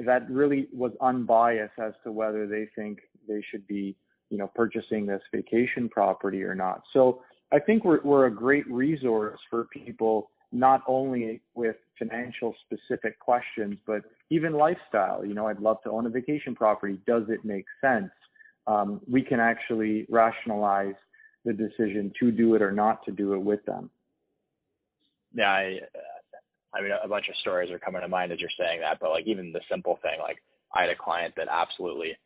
that 0.05 0.29
really 0.29 0.69
was 0.75 0.93
unbiased 1.01 1.79
as 1.79 1.93
to 2.05 2.13
whether 2.13 2.47
they 2.47 2.69
think 2.77 2.99
they 3.27 3.43
should 3.51 3.67
be, 3.67 3.97
you 4.29 4.37
know, 4.37 4.51
purchasing 4.55 5.07
this 5.07 5.23
vacation 5.33 5.89
property 5.89 6.43
or 6.43 6.55
not. 6.55 6.83
So 6.93 7.23
I 7.53 7.61
think 7.61 7.85
we're 7.85 8.01
we're 8.03 8.27
a 8.27 8.35
great 8.35 8.69
resource 8.71 9.39
for 9.49 9.65
people 9.65 10.31
not 10.53 10.83
only 10.89 11.41
with 11.55 11.77
financial 11.99 12.55
specific 12.67 13.19
questions, 13.21 13.79
but 13.87 14.03
even 14.31 14.53
lifestyle. 14.55 15.25
You 15.25 15.35
know, 15.35 15.47
I'd 15.47 15.61
love 15.61 15.79
to 15.85 15.91
own 15.91 16.07
a 16.07 16.11
vacation 16.11 16.57
property. 16.57 16.99
Does 17.07 17.23
it 17.29 17.45
make 17.45 17.67
sense? 17.81 18.11
Um, 18.67 19.01
we 19.09 19.23
can 19.23 19.39
actually 19.39 20.07
rationalize 20.11 20.95
the 21.45 21.53
decision 21.53 22.13
to 22.21 22.31
do 22.31 22.55
it 22.55 22.63
or 22.63 22.73
not 22.73 23.05
to 23.05 23.13
do 23.13 23.35
it 23.35 23.39
with 23.39 23.65
them. 23.65 23.91
Yeah, 25.35 25.51
I, 25.51 25.79
I 26.75 26.83
mean, 26.83 26.91
a 27.03 27.09
bunch 27.09 27.29
of 27.29 27.37
stories 27.41 27.71
are 27.71 27.79
coming 27.79 28.03
to 28.03 28.09
mind 28.09 28.33
as 28.33 28.41
you're 28.41 28.51
saying 28.59 28.81
that, 28.81 28.99
but 29.01 29.11
like 29.11 29.27
even 29.27 29.53
the 29.53 29.61
simple 29.71 29.99
thing, 30.03 30.19
like 30.21 30.39
I 30.75 30.83
had 30.83 30.91
a 30.91 30.97
client 30.97 31.35
that 31.37 31.49
absolutely 31.51 32.17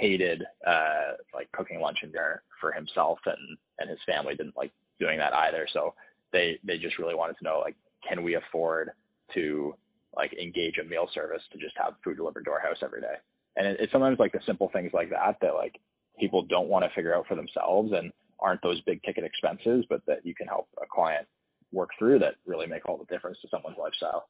hated 0.00 0.42
uh 0.66 1.14
like 1.32 1.50
cooking 1.52 1.80
lunch 1.80 1.98
and 2.02 2.10
dinner 2.10 2.42
for 2.60 2.72
himself 2.72 3.20
and 3.24 3.56
and 3.78 3.88
his 3.88 4.00
family 4.04 4.34
didn't 4.34 4.56
like 4.56 4.72
doing 4.98 5.18
that 5.18 5.32
either. 5.32 5.66
So 5.72 5.94
they 6.32 6.58
they 6.64 6.78
just 6.78 6.98
really 6.98 7.14
wanted 7.14 7.36
to 7.38 7.44
know 7.44 7.60
like 7.64 7.76
can 8.08 8.22
we 8.22 8.34
afford 8.34 8.90
to 9.34 9.74
like 10.16 10.32
engage 10.32 10.78
a 10.80 10.84
meal 10.84 11.08
service 11.14 11.42
to 11.52 11.58
just 11.58 11.74
have 11.76 11.94
food 12.02 12.16
delivered 12.16 12.44
to 12.46 12.50
our 12.50 12.60
house 12.60 12.78
every 12.82 13.00
day? 13.00 13.14
And 13.56 13.66
it, 13.66 13.76
it's 13.80 13.92
sometimes 13.92 14.18
like 14.18 14.32
the 14.32 14.40
simple 14.46 14.70
things 14.72 14.90
like 14.92 15.10
that 15.10 15.36
that 15.40 15.54
like 15.54 15.78
people 16.18 16.42
don't 16.42 16.68
want 16.68 16.84
to 16.84 16.90
figure 16.94 17.14
out 17.14 17.26
for 17.26 17.36
themselves. 17.36 17.92
And 17.92 18.12
aren't 18.40 18.62
those 18.62 18.80
big 18.82 19.02
ticket 19.02 19.24
expenses, 19.24 19.84
but 19.88 20.00
that 20.06 20.24
you 20.24 20.34
can 20.34 20.46
help 20.46 20.68
a 20.82 20.86
client 20.90 21.26
work 21.72 21.90
through 21.98 22.18
that 22.20 22.34
really 22.46 22.66
make 22.66 22.88
all 22.88 22.96
the 22.96 23.04
difference 23.12 23.38
to 23.42 23.48
someone's 23.50 23.76
lifestyle. 23.78 24.28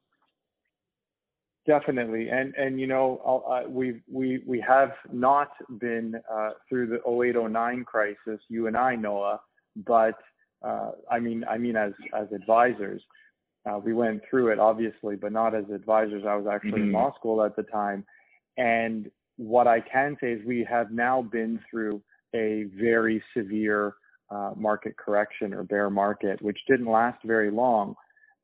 Definitely, 1.67 2.29
and 2.29 2.55
and 2.55 2.79
you 2.79 2.87
know 2.87 3.43
uh, 3.49 3.69
we 3.69 4.01
we 4.11 4.41
we 4.47 4.61
have 4.61 4.93
not 5.13 5.51
been 5.81 6.15
uh, 6.33 6.51
through 6.69 6.87
the 6.87 7.01
0809 7.05 7.85
crisis, 7.85 8.41
you 8.49 8.69
and 8.69 8.77
I, 8.77 8.95
Noah, 8.95 9.41
but 9.85 10.15
uh, 10.65 10.93
I 11.11 11.19
mean 11.19 11.45
I 11.51 11.59
mean 11.59 11.75
as 11.75 11.93
as 12.15 12.29
advisors, 12.33 13.03
uh, 13.69 13.79
we 13.79 13.95
went 13.95 14.23
through 14.31 14.53
it 14.53 14.61
obviously, 14.61 15.17
but 15.17 15.33
not 15.33 15.57
as 15.57 15.65
advisors. 15.75 16.23
I 16.25 16.37
was 16.37 16.47
actually 16.47 16.83
mm-hmm. 16.83 16.83
in 16.83 16.93
law 16.93 17.13
school 17.17 17.43
at 17.43 17.57
the 17.57 17.65
time, 17.65 18.05
and 18.57 19.11
what 19.37 19.67
I 19.67 19.81
can 19.81 20.17
say 20.21 20.33
is 20.33 20.47
we 20.47 20.65
have 20.71 20.93
now 20.93 21.21
been 21.21 21.59
through 21.69 22.01
a 22.35 22.65
very 22.79 23.23
severe 23.37 23.95
uh, 24.31 24.53
market 24.57 24.97
correction 24.97 25.55
or 25.55 25.63
bear 25.63 25.91
market, 25.91 26.43
which 26.43 26.59
didn't 26.69 26.91
last 26.91 27.19
very 27.25 27.51
long. 27.51 27.95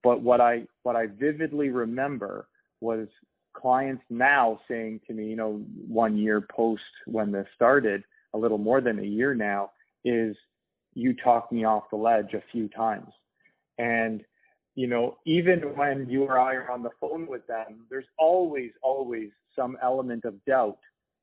But 0.02 0.22
what 0.22 0.40
I 0.40 0.66
what 0.82 0.96
I 0.96 1.06
vividly 1.06 1.70
remember 1.70 2.48
was 2.80 3.08
clients 3.54 4.02
now 4.10 4.60
saying 4.68 5.00
to 5.06 5.14
me, 5.14 5.26
you 5.26 5.36
know, 5.36 5.62
one 5.86 6.16
year 6.16 6.40
post 6.40 6.82
when 7.06 7.30
this 7.32 7.46
started, 7.54 8.02
a 8.34 8.38
little 8.38 8.58
more 8.58 8.80
than 8.80 8.98
a 8.98 9.04
year 9.04 9.34
now, 9.34 9.70
is 10.04 10.36
you 10.94 11.14
talked 11.14 11.52
me 11.52 11.64
off 11.64 11.84
the 11.90 11.96
ledge 11.96 12.34
a 12.34 12.42
few 12.50 12.68
times. 12.68 13.08
And, 13.78 14.22
you 14.74 14.86
know, 14.86 15.18
even 15.26 15.60
when 15.76 16.08
you 16.08 16.24
or 16.24 16.38
I 16.38 16.54
are 16.54 16.70
on 16.70 16.82
the 16.82 16.90
phone 17.00 17.26
with 17.26 17.46
them, 17.46 17.86
there's 17.90 18.06
always, 18.18 18.70
always 18.82 19.30
some 19.54 19.76
element 19.82 20.24
of 20.24 20.42
doubt 20.44 20.78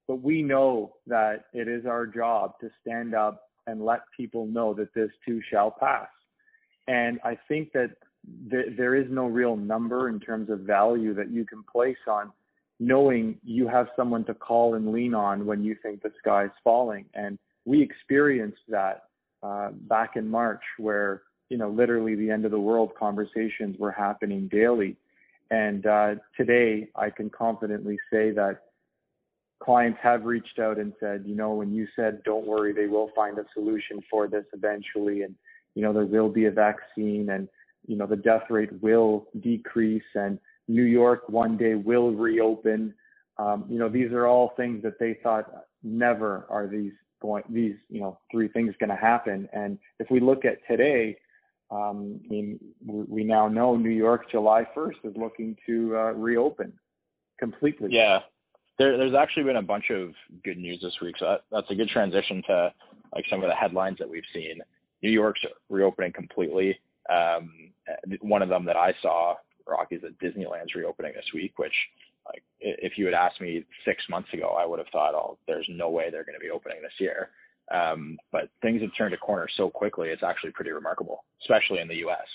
but 0.09 0.23
we 0.23 0.41
know 0.41 0.95
that 1.05 1.45
it 1.53 1.67
is 1.67 1.85
our 1.85 2.07
job 2.07 2.59
to 2.59 2.69
stand 2.81 3.13
up 3.13 3.43
and 3.67 3.85
let 3.85 3.99
people 4.17 4.47
know 4.47 4.73
that 4.73 4.91
this 4.95 5.11
too 5.23 5.39
shall 5.51 5.69
pass. 5.69 6.07
And 6.87 7.19
I 7.23 7.37
think 7.47 7.71
that 7.73 7.91
th- 8.49 8.75
there 8.75 8.95
is 8.95 9.05
no 9.11 9.27
real 9.27 9.55
number 9.55 10.09
in 10.09 10.19
terms 10.19 10.49
of 10.49 10.61
value 10.61 11.13
that 11.13 11.29
you 11.29 11.45
can 11.45 11.61
place 11.71 12.03
on 12.07 12.31
knowing 12.79 13.37
you 13.43 13.67
have 13.67 13.85
someone 13.95 14.25
to 14.25 14.33
call 14.33 14.73
and 14.73 14.91
lean 14.91 15.13
on 15.13 15.45
when 15.45 15.61
you 15.61 15.75
think 15.83 16.01
the 16.01 16.11
sky 16.17 16.45
is 16.45 16.51
falling. 16.63 17.05
And 17.13 17.37
we 17.65 17.79
experienced 17.79 18.63
that 18.67 19.03
uh, 19.43 19.69
back 19.71 20.15
in 20.15 20.27
March, 20.27 20.63
where 20.79 21.21
you 21.49 21.57
know 21.57 21.69
literally 21.69 22.15
the 22.15 22.31
end 22.31 22.45
of 22.45 22.51
the 22.51 22.59
world 22.59 22.93
conversations 22.97 23.77
were 23.77 23.91
happening 23.91 24.47
daily. 24.47 24.97
And 25.51 25.85
uh, 25.85 26.15
today, 26.35 26.89
I 26.95 27.11
can 27.11 27.29
confidently 27.29 27.97
say 28.11 28.31
that 28.31 28.68
clients 29.61 29.99
have 30.01 30.23
reached 30.23 30.59
out 30.59 30.77
and 30.77 30.93
said, 30.99 31.23
you 31.25 31.35
know, 31.35 31.53
when 31.53 31.71
you 31.71 31.87
said, 31.95 32.23
don't 32.23 32.47
worry, 32.47 32.73
they 32.73 32.87
will 32.87 33.11
find 33.15 33.37
a 33.37 33.45
solution 33.53 34.01
for 34.09 34.27
this 34.27 34.45
eventually. 34.53 35.23
And, 35.23 35.35
you 35.75 35.81
know, 35.81 35.93
there 35.93 36.05
will 36.05 36.29
be 36.29 36.45
a 36.45 36.51
vaccine 36.51 37.29
and, 37.29 37.47
you 37.85 37.95
know, 37.95 38.05
the 38.05 38.15
death 38.15 38.43
rate 38.49 38.71
will 38.81 39.27
decrease 39.41 40.03
and 40.15 40.39
New 40.67 40.83
York 40.83 41.27
one 41.27 41.57
day 41.57 41.75
will 41.75 42.11
reopen. 42.11 42.93
Um, 43.37 43.65
you 43.69 43.79
know, 43.79 43.89
these 43.89 44.11
are 44.11 44.27
all 44.27 44.53
things 44.55 44.83
that 44.83 44.99
they 44.99 45.17
thought 45.23 45.65
never 45.83 46.45
are 46.49 46.67
these 46.67 46.93
going, 47.21 47.43
these, 47.49 47.75
you 47.89 47.99
know, 47.99 48.17
three 48.31 48.47
things 48.47 48.73
going 48.79 48.89
to 48.89 48.95
happen. 48.95 49.49
And 49.51 49.77
if 49.99 50.09
we 50.09 50.19
look 50.19 50.45
at 50.45 50.59
today, 50.69 51.17
um, 51.71 52.19
I 52.25 52.27
mean, 52.29 52.59
we 52.85 53.23
now 53.23 53.47
know 53.47 53.75
New 53.75 53.89
York 53.89 54.31
July 54.31 54.65
1st 54.75 55.05
is 55.05 55.13
looking 55.15 55.55
to 55.65 55.95
uh, 55.95 56.11
reopen 56.13 56.73
completely. 57.39 57.89
Yeah, 57.91 58.19
there, 58.79 58.97
there's 58.97 59.13
actually 59.13 59.43
been 59.43 59.57
a 59.57 59.61
bunch 59.61 59.91
of 59.91 60.13
good 60.43 60.57
news 60.57 60.79
this 60.81 60.95
week, 61.01 61.15
so 61.19 61.25
that, 61.25 61.41
that's 61.51 61.69
a 61.69 61.75
good 61.75 61.89
transition 61.89 62.41
to 62.47 62.73
like 63.13 63.25
some 63.29 63.43
of 63.43 63.49
the 63.49 63.55
headlines 63.55 63.97
that 63.99 64.09
we've 64.09 64.23
seen. 64.33 64.59
New 65.03 65.11
York's 65.11 65.41
reopening 65.69 66.13
completely. 66.13 66.79
Um, 67.09 67.71
one 68.21 68.41
of 68.41 68.49
them 68.49 68.65
that 68.65 68.77
I 68.77 68.93
saw, 69.01 69.35
Rocky, 69.67 69.95
is 69.95 70.01
that 70.03 70.19
Disneyland's 70.19 70.75
reopening 70.75 71.13
this 71.13 71.25
week, 71.33 71.59
which 71.59 71.73
like 72.25 72.43
if 72.59 72.93
you 72.97 73.05
had 73.05 73.13
asked 73.13 73.41
me 73.41 73.65
six 73.85 74.01
months 74.09 74.29
ago, 74.33 74.55
I 74.57 74.65
would 74.65 74.79
have 74.79 74.87
thought, 74.91 75.13
oh, 75.13 75.37
there's 75.47 75.67
no 75.69 75.89
way 75.89 76.09
they're 76.09 76.25
going 76.25 76.39
to 76.39 76.45
be 76.45 76.51
opening 76.51 76.81
this 76.81 76.91
year. 76.99 77.29
Um, 77.73 78.17
but 78.31 78.49
things 78.61 78.81
have 78.81 78.91
turned 78.97 79.13
a 79.13 79.17
corner 79.17 79.47
so 79.57 79.69
quickly; 79.69 80.09
it's 80.09 80.23
actually 80.23 80.51
pretty 80.51 80.71
remarkable, 80.71 81.23
especially 81.41 81.79
in 81.81 81.87
the 81.87 81.97
U.S. 81.97 82.25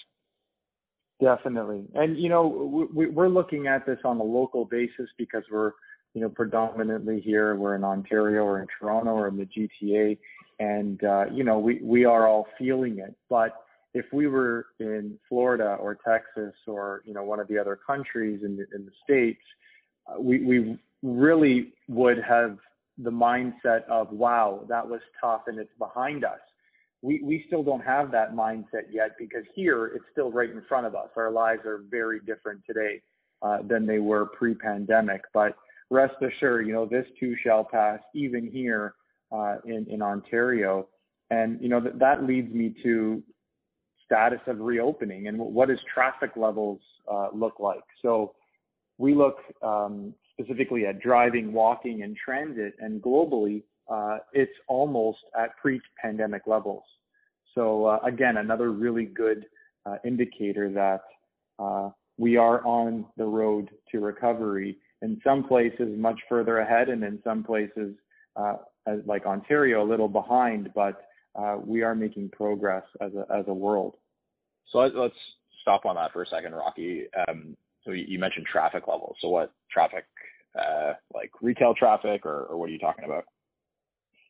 Definitely, 1.20 1.84
and 1.94 2.16
you 2.18 2.28
know 2.28 2.88
we, 2.94 3.06
we're 3.06 3.28
looking 3.28 3.66
at 3.66 3.86
this 3.86 3.98
on 4.04 4.18
a 4.18 4.22
local 4.22 4.64
basis 4.64 5.08
because 5.18 5.42
we're 5.50 5.72
you 6.14 6.20
know 6.20 6.28
predominantly 6.28 7.20
here. 7.20 7.56
We're 7.56 7.74
in 7.74 7.84
Ontario 7.84 8.44
or 8.44 8.60
in 8.60 8.68
Toronto 8.78 9.10
or 9.10 9.28
in 9.28 9.36
the 9.36 9.46
GTA, 9.46 10.16
and 10.60 11.02
uh, 11.04 11.26
you 11.32 11.44
know 11.44 11.58
we 11.58 11.80
we 11.82 12.04
are 12.04 12.26
all 12.26 12.46
feeling 12.56 12.98
it. 12.98 13.14
But 13.28 13.64
if 13.92 14.06
we 14.12 14.28
were 14.28 14.66
in 14.78 15.18
Florida 15.28 15.76
or 15.80 15.98
Texas 16.06 16.54
or 16.66 17.02
you 17.04 17.12
know 17.12 17.24
one 17.24 17.40
of 17.40 17.48
the 17.48 17.58
other 17.58 17.78
countries 17.84 18.40
in 18.44 18.56
the, 18.56 18.66
in 18.74 18.86
the 18.86 18.92
states, 19.02 19.42
uh, 20.06 20.20
we 20.20 20.44
we 20.44 20.78
really 21.02 21.72
would 21.88 22.18
have 22.26 22.58
the 22.98 23.10
mindset 23.10 23.84
of 23.88 24.08
wow 24.12 24.64
that 24.68 24.88
was 24.88 25.00
tough 25.20 25.42
and 25.48 25.58
it's 25.58 25.76
behind 25.78 26.24
us. 26.24 26.38
We 27.02 27.20
we 27.24 27.44
still 27.48 27.64
don't 27.64 27.84
have 27.84 28.12
that 28.12 28.34
mindset 28.34 28.86
yet 28.90 29.16
because 29.18 29.44
here 29.52 29.86
it's 29.86 30.04
still 30.12 30.30
right 30.30 30.48
in 30.48 30.62
front 30.68 30.86
of 30.86 30.94
us. 30.94 31.08
Our 31.16 31.32
lives 31.32 31.66
are 31.66 31.82
very 31.90 32.20
different 32.20 32.62
today 32.64 33.02
uh, 33.42 33.58
than 33.68 33.84
they 33.84 33.98
were 33.98 34.26
pre-pandemic, 34.26 35.22
but 35.34 35.56
rest 35.94 36.14
assured, 36.20 36.66
you 36.66 36.72
know 36.72 36.86
this 36.86 37.06
too 37.18 37.34
shall 37.42 37.64
pass. 37.64 38.00
Even 38.14 38.50
here 38.50 38.94
uh, 39.32 39.56
in 39.64 39.86
in 39.88 40.02
Ontario, 40.02 40.88
and 41.30 41.60
you 41.60 41.68
know 41.68 41.80
that 41.80 41.98
that 41.98 42.24
leads 42.24 42.52
me 42.52 42.74
to 42.82 43.22
status 44.04 44.40
of 44.46 44.60
reopening 44.60 45.28
and 45.28 45.38
what 45.38 45.68
does 45.68 45.78
traffic 45.92 46.32
levels 46.36 46.80
uh, 47.10 47.28
look 47.32 47.58
like. 47.58 47.84
So 48.02 48.34
we 48.98 49.14
look 49.14 49.38
um, 49.62 50.14
specifically 50.32 50.86
at 50.86 51.00
driving, 51.00 51.52
walking, 51.52 52.02
and 52.02 52.16
transit, 52.16 52.74
and 52.80 53.02
globally, 53.02 53.62
uh, 53.90 54.18
it's 54.32 54.52
almost 54.68 55.18
at 55.38 55.56
pre-pandemic 55.56 56.42
levels. 56.46 56.82
So 57.54 57.86
uh, 57.86 57.98
again, 58.04 58.36
another 58.38 58.72
really 58.72 59.06
good 59.06 59.46
uh, 59.86 59.96
indicator 60.04 60.70
that 60.70 61.02
uh, 61.58 61.90
we 62.18 62.36
are 62.36 62.64
on 62.64 63.06
the 63.16 63.24
road 63.24 63.70
to 63.90 64.00
recovery. 64.00 64.78
In 65.04 65.20
some 65.22 65.44
places, 65.44 65.88
much 66.08 66.18
further 66.30 66.58
ahead, 66.64 66.88
and 66.88 67.04
in 67.04 67.16
some 67.22 67.44
places, 67.44 67.90
uh, 68.36 68.56
like 69.04 69.26
Ontario, 69.26 69.84
a 69.84 69.88
little 69.92 70.08
behind. 70.08 70.70
But 70.74 70.96
uh, 71.40 71.58
we 71.72 71.82
are 71.82 71.94
making 71.94 72.30
progress 72.30 72.84
as 73.00 73.12
a 73.14 73.24
as 73.38 73.44
a 73.48 73.54
world. 73.54 73.94
So 74.70 74.78
let's 74.78 75.20
stop 75.62 75.84
on 75.84 75.96
that 75.96 76.12
for 76.12 76.22
a 76.22 76.26
second, 76.26 76.54
Rocky. 76.54 77.04
Um, 77.28 77.56
so 77.84 77.90
you 77.90 78.18
mentioned 78.18 78.46
traffic 78.50 78.84
levels. 78.88 79.16
So 79.20 79.28
what 79.28 79.52
traffic, 79.70 80.04
uh, 80.58 80.94
like 81.14 81.30
retail 81.42 81.74
traffic, 81.74 82.24
or, 82.24 82.44
or 82.44 82.56
what 82.56 82.68
are 82.70 82.72
you 82.72 82.78
talking 82.78 83.04
about? 83.04 83.24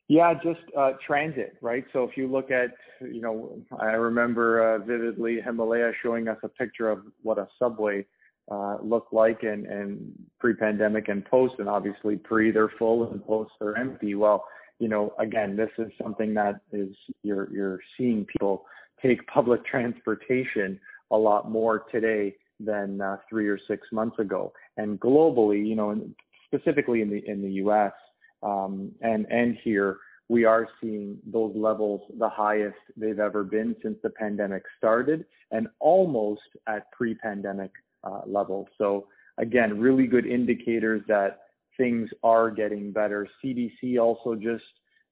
Yeah, 0.07 0.33
just 0.35 0.59
uh, 0.77 0.91
transit, 1.07 1.55
right? 1.61 1.85
So 1.93 2.03
if 2.03 2.15
you 2.15 2.27
look 2.27 2.51
at, 2.51 2.71
you 3.01 3.21
know, 3.21 3.57
I 3.79 3.93
remember 4.09 4.75
uh, 4.75 4.79
vividly 4.79 5.39
Himalaya 5.43 5.93
showing 6.03 6.27
us 6.27 6.37
a 6.43 6.49
picture 6.49 6.91
of 6.91 6.99
what 7.23 7.39
a 7.39 7.47
subway 7.57 8.05
uh, 8.51 8.77
looked 8.81 9.13
like 9.13 9.43
and, 9.43 9.65
and 9.65 10.11
pre-pandemic 10.39 11.07
and 11.07 11.25
post, 11.25 11.55
and 11.59 11.67
obviously 11.67 12.15
pre 12.15 12.51
they're 12.51 12.71
full 12.77 13.09
and 13.11 13.25
post 13.25 13.51
they're 13.59 13.77
empty. 13.77 14.15
Well, 14.15 14.45
you 14.79 14.87
know, 14.87 15.13
again, 15.19 15.55
this 15.55 15.69
is 15.77 15.91
something 16.01 16.33
that 16.35 16.61
is 16.71 16.95
you're 17.23 17.51
you're 17.51 17.79
seeing 17.97 18.25
people 18.25 18.65
take 19.01 19.25
public 19.27 19.65
transportation 19.71 20.79
a 21.11 21.17
lot 21.17 21.49
more 21.49 21.85
today 21.91 22.35
than 22.59 23.01
uh, 23.01 23.17
three 23.29 23.47
or 23.47 23.59
six 23.67 23.87
months 23.91 24.17
ago. 24.19 24.53
And 24.77 24.99
globally, 24.99 25.65
you 25.65 25.75
know, 25.75 25.99
specifically 26.45 27.01
in 27.01 27.09
the 27.09 27.23
in 27.27 27.41
the 27.41 27.51
U.S. 27.63 27.93
Um, 28.43 28.91
and 29.01 29.25
and 29.29 29.57
here, 29.63 29.97
we 30.29 30.45
are 30.45 30.67
seeing 30.81 31.17
those 31.25 31.53
levels 31.55 32.01
the 32.19 32.29
highest 32.29 32.77
they've 32.95 33.19
ever 33.19 33.43
been 33.43 33.75
since 33.81 33.97
the 34.03 34.09
pandemic 34.09 34.63
started, 34.77 35.25
and 35.51 35.67
almost 35.79 36.41
at 36.67 36.91
pre-pandemic 36.91 37.71
uh, 38.05 38.21
levels. 38.25 38.67
So 38.77 39.07
again, 39.37 39.79
really 39.79 40.07
good 40.07 40.25
indicators 40.25 41.01
that 41.07 41.39
things 41.77 42.09
are 42.23 42.49
getting 42.51 42.91
better. 42.91 43.27
CDC 43.43 43.99
also 44.01 44.35
just 44.35 44.63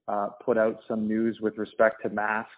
uh, 0.08 0.30
put 0.44 0.58
out 0.58 0.80
some 0.88 1.08
news 1.08 1.40
with 1.42 1.58
respect 1.58 2.02
to 2.04 2.10
masks, 2.10 2.52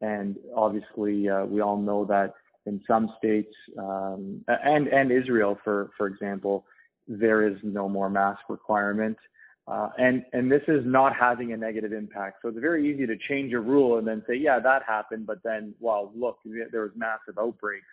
and 0.00 0.36
obviously 0.56 1.28
uh, 1.28 1.44
we 1.44 1.60
all 1.60 1.76
know 1.76 2.04
that 2.04 2.34
in 2.66 2.80
some 2.86 3.10
states 3.18 3.54
um, 3.78 4.42
and 4.48 4.88
and 4.88 5.12
Israel, 5.12 5.58
for 5.64 5.90
for 5.96 6.06
example, 6.06 6.64
there 7.08 7.46
is 7.46 7.56
no 7.62 7.88
more 7.88 8.08
mask 8.08 8.40
requirement. 8.48 9.16
Uh, 9.66 9.88
and 9.98 10.24
and 10.34 10.52
this 10.52 10.62
is 10.68 10.82
not 10.84 11.14
having 11.16 11.52
a 11.52 11.56
negative 11.56 11.92
impact. 11.92 12.38
So 12.42 12.48
it's 12.48 12.58
very 12.58 12.92
easy 12.92 13.06
to 13.06 13.16
change 13.28 13.54
a 13.54 13.60
rule 13.60 13.98
and 13.98 14.06
then 14.06 14.22
say, 14.28 14.34
yeah, 14.34 14.58
that 14.60 14.82
happened, 14.86 15.26
but 15.26 15.38
then, 15.42 15.74
well, 15.80 16.12
look, 16.14 16.38
there 16.44 16.82
was 16.82 16.90
massive 16.94 17.38
outbreaks. 17.38 17.86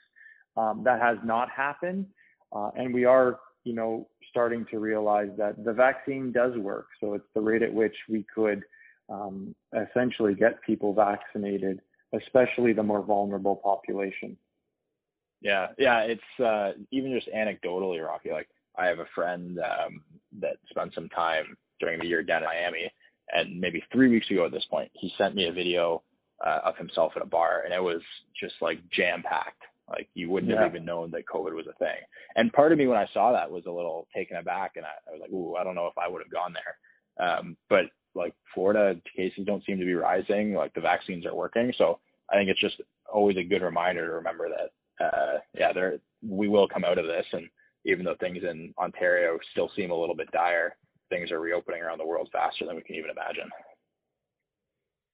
Um, 0.57 0.81
that 0.83 1.01
has 1.01 1.17
not 1.23 1.49
happened, 1.49 2.05
uh, 2.53 2.71
and 2.75 2.93
we 2.93 3.05
are, 3.05 3.39
you 3.63 3.73
know, 3.73 4.07
starting 4.29 4.65
to 4.71 4.79
realize 4.79 5.29
that 5.37 5.63
the 5.63 5.71
vaccine 5.71 6.31
does 6.31 6.57
work. 6.57 6.87
So 6.99 7.13
it's 7.13 7.27
the 7.33 7.41
rate 7.41 7.61
at 7.61 7.73
which 7.73 7.95
we 8.09 8.25
could 8.33 8.63
um, 9.09 9.55
essentially 9.73 10.35
get 10.35 10.61
people 10.63 10.93
vaccinated, 10.93 11.81
especially 12.13 12.73
the 12.73 12.83
more 12.83 13.03
vulnerable 13.03 13.55
population. 13.55 14.37
Yeah, 15.41 15.67
yeah, 15.77 16.01
it's 16.01 16.43
uh, 16.43 16.71
even 16.91 17.13
just 17.13 17.27
anecdotally, 17.35 18.05
Rocky. 18.05 18.31
Like 18.31 18.47
I 18.77 18.85
have 18.85 18.99
a 18.99 19.07
friend 19.15 19.59
um, 19.59 20.01
that 20.39 20.57
spent 20.69 20.93
some 20.93 21.09
time 21.09 21.57
during 21.79 21.99
the 21.99 22.07
year 22.07 22.23
down 22.23 22.43
in 22.43 22.49
Miami, 22.49 22.91
and 23.33 23.59
maybe 23.59 23.83
three 23.91 24.09
weeks 24.09 24.29
ago 24.29 24.45
at 24.45 24.51
this 24.51 24.65
point, 24.69 24.91
he 24.93 25.11
sent 25.17 25.35
me 25.35 25.47
a 25.47 25.53
video 25.53 26.03
uh, 26.45 26.59
of 26.65 26.77
himself 26.77 27.13
at 27.15 27.21
a 27.21 27.25
bar, 27.25 27.63
and 27.65 27.73
it 27.73 27.81
was 27.81 28.01
just 28.39 28.53
like 28.61 28.79
jam 28.95 29.23
packed. 29.23 29.63
Like 29.91 30.07
you 30.13 30.29
wouldn't 30.29 30.51
yeah. 30.51 30.61
have 30.61 30.73
even 30.73 30.85
known 30.85 31.11
that 31.11 31.25
COVID 31.25 31.53
was 31.53 31.67
a 31.69 31.77
thing. 31.77 31.97
And 32.35 32.53
part 32.53 32.71
of 32.71 32.77
me 32.77 32.87
when 32.87 32.97
I 32.97 33.07
saw 33.13 33.31
that 33.31 33.51
was 33.51 33.63
a 33.67 33.71
little 33.71 34.07
taken 34.15 34.37
aback, 34.37 34.73
and 34.75 34.85
I, 34.85 34.89
I 35.07 35.11
was 35.11 35.21
like, 35.21 35.31
"Ooh, 35.31 35.55
I 35.55 35.63
don't 35.63 35.75
know 35.75 35.87
if 35.87 35.97
I 35.97 36.07
would 36.07 36.21
have 36.21 36.31
gone 36.31 36.53
there." 36.53 37.27
Um, 37.27 37.57
but 37.69 37.85
like 38.15 38.33
Florida 38.53 38.99
cases 39.15 39.45
don't 39.45 39.63
seem 39.65 39.79
to 39.79 39.85
be 39.85 39.93
rising. 39.93 40.53
Like 40.53 40.73
the 40.73 40.81
vaccines 40.81 41.25
are 41.25 41.35
working, 41.35 41.73
so 41.77 41.99
I 42.31 42.35
think 42.35 42.49
it's 42.49 42.61
just 42.61 42.81
always 43.11 43.37
a 43.37 43.43
good 43.43 43.61
reminder 43.61 44.05
to 44.05 44.13
remember 44.13 44.47
that 44.49 45.05
uh, 45.05 45.39
yeah, 45.57 45.73
there 45.73 45.99
we 46.27 46.47
will 46.47 46.67
come 46.67 46.85
out 46.85 46.97
of 46.97 47.05
this. 47.05 47.25
And 47.33 47.47
even 47.85 48.05
though 48.05 48.15
things 48.19 48.39
in 48.49 48.73
Ontario 48.77 49.37
still 49.51 49.69
seem 49.75 49.91
a 49.91 49.99
little 49.99 50.15
bit 50.15 50.31
dire, 50.31 50.75
things 51.09 51.31
are 51.31 51.39
reopening 51.39 51.81
around 51.81 51.97
the 51.97 52.05
world 52.05 52.29
faster 52.31 52.65
than 52.65 52.75
we 52.75 52.83
can 52.83 52.95
even 52.95 53.09
imagine. 53.09 53.49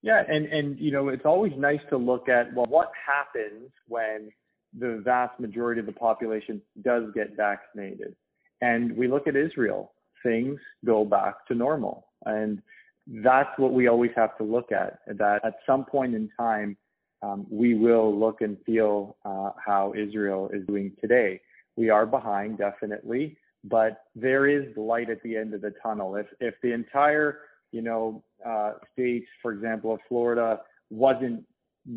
Yeah, 0.04 0.22
and 0.28 0.46
and 0.46 0.80
you 0.80 0.92
know 0.92 1.10
it's 1.10 1.26
always 1.26 1.54
nice 1.58 1.80
to 1.90 1.98
look 1.98 2.30
at 2.30 2.54
well 2.54 2.68
what 2.68 2.92
happens 3.06 3.72
when 3.88 4.30
the 4.78 5.02
vast 5.04 5.40
majority 5.40 5.80
of 5.80 5.86
the 5.86 5.92
population 5.92 6.62
does 6.84 7.04
get 7.14 7.36
vaccinated, 7.36 8.16
and 8.62 8.96
we 8.96 9.08
look 9.08 9.28
at 9.28 9.36
Israel, 9.36 9.92
things 10.24 10.60
go 10.86 11.06
back 11.06 11.46
to 11.48 11.56
normal, 11.56 12.08
and 12.26 12.62
that's 13.08 13.58
what 13.58 13.74
we 13.74 13.88
always 13.88 14.12
have 14.16 14.38
to 14.38 14.44
look 14.44 14.72
at. 14.72 15.00
That 15.08 15.44
at 15.46 15.56
some 15.66 15.86
point 15.86 16.16
in 16.16 16.30
time, 16.38 16.78
um, 17.22 17.46
we 17.50 17.76
will 17.76 18.18
look 18.18 18.42
and 18.42 18.58
feel 18.66 19.18
uh, 19.26 19.52
how 19.64 19.94
Israel 19.96 20.50
is 20.54 20.66
doing 20.68 20.92
today. 21.02 21.42
We 21.76 21.90
are 21.90 22.06
behind, 22.06 22.58
definitely, 22.58 23.38
but 23.64 24.04
there 24.16 24.48
is 24.48 24.76
light 24.76 25.10
at 25.10 25.22
the 25.24 25.38
end 25.38 25.54
of 25.54 25.62
the 25.62 25.74
tunnel. 25.82 26.16
If 26.16 26.28
if 26.40 26.56
the 26.62 26.74
entire 26.74 27.40
you 27.72 27.82
know 27.82 28.24
uh, 28.46 28.74
state, 28.94 29.26
for 29.42 29.52
example, 29.52 29.94
of 29.94 30.00
Florida, 30.08 30.62
wasn't 30.90 31.44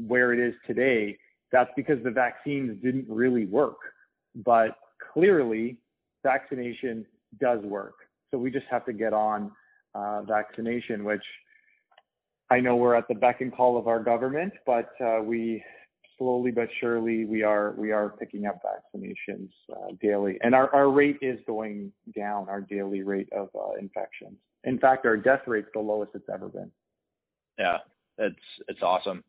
where 0.07 0.33
it 0.33 0.39
is 0.39 0.55
today, 0.67 1.19
that's 1.53 1.71
because 1.77 2.03
the 2.05 2.11
vaccines 2.11 2.81
didn't 2.83 3.07
really 3.09 3.47
work. 3.47 3.79
But 4.45 4.77
clearly, 5.13 5.79
vaccination 6.23 7.05
does 7.41 7.61
work. 7.63 7.95
So 8.31 8.39
we 8.39 8.51
just 8.51 8.67
have 8.71 8.85
to 8.87 8.93
get 8.93 9.13
on 9.13 9.51
uh, 9.95 10.23
vaccination, 10.23 11.05
which 11.05 11.25
I 12.51 12.61
know 12.61 12.77
we're 12.77 12.95
at 12.95 13.09
the 13.09 13.15
beck 13.15 13.41
and 13.41 13.55
call 13.55 13.77
of 13.77 13.89
our 13.89 14.03
government, 14.03 14.53
but 14.67 14.91
uh, 15.05 15.21
we 15.23 15.63
slowly 16.19 16.51
but 16.51 16.69
surely 16.81 17.25
we 17.25 17.43
are 17.43 17.73
we 17.77 17.93
are 17.93 18.11
picking 18.11 18.47
up 18.47 18.61
vaccinations 18.63 19.49
uh, 19.73 19.93
daily, 20.01 20.39
and 20.43 20.55
our, 20.55 20.73
our 20.75 20.91
rate 20.91 21.19
is 21.23 21.39
going 21.47 21.93
down. 22.17 22.49
Our 22.49 22.61
daily 22.61 23.03
rate 23.03 23.29
of 23.33 23.49
uh, 23.55 23.75
infections. 23.81 24.37
In 24.65 24.79
fact, 24.79 25.07
our 25.07 25.17
death 25.17 25.41
rate's 25.47 25.69
the 25.73 25.81
lowest 25.81 26.13
it's 26.15 26.29
ever 26.33 26.49
been. 26.49 26.71
Yeah, 27.59 27.79
it's 28.19 28.37
it's 28.69 28.83
awesome, 28.83 29.25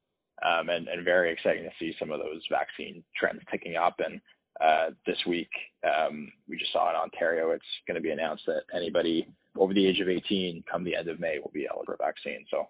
um, 0.45 0.69
and 0.69 0.87
and 0.87 1.05
very 1.05 1.31
exciting 1.31 1.63
to 1.63 1.69
see 1.79 1.93
some 1.99 2.11
of 2.11 2.19
those 2.19 2.41
vaccine 2.49 3.03
trends 3.15 3.41
picking 3.51 3.75
up. 3.75 3.95
And 3.99 4.21
uh, 4.59 4.93
this 5.05 5.17
week, 5.27 5.49
um, 5.83 6.31
we 6.47 6.57
just 6.57 6.73
saw 6.73 6.89
in 6.89 6.95
Ontario, 6.95 7.51
it's 7.51 7.63
going 7.87 7.95
to 7.95 8.01
be 8.01 8.11
announced 8.11 8.43
that 8.47 8.63
anybody 8.75 9.27
over 9.57 9.73
the 9.73 9.87
age 9.87 9.99
of 9.99 10.09
18, 10.09 10.63
come 10.71 10.83
the 10.83 10.95
end 10.95 11.09
of 11.09 11.19
May, 11.19 11.39
will 11.39 11.51
be 11.53 11.67
eligible 11.69 11.95
for 11.97 12.05
vaccine. 12.05 12.45
So 12.49 12.67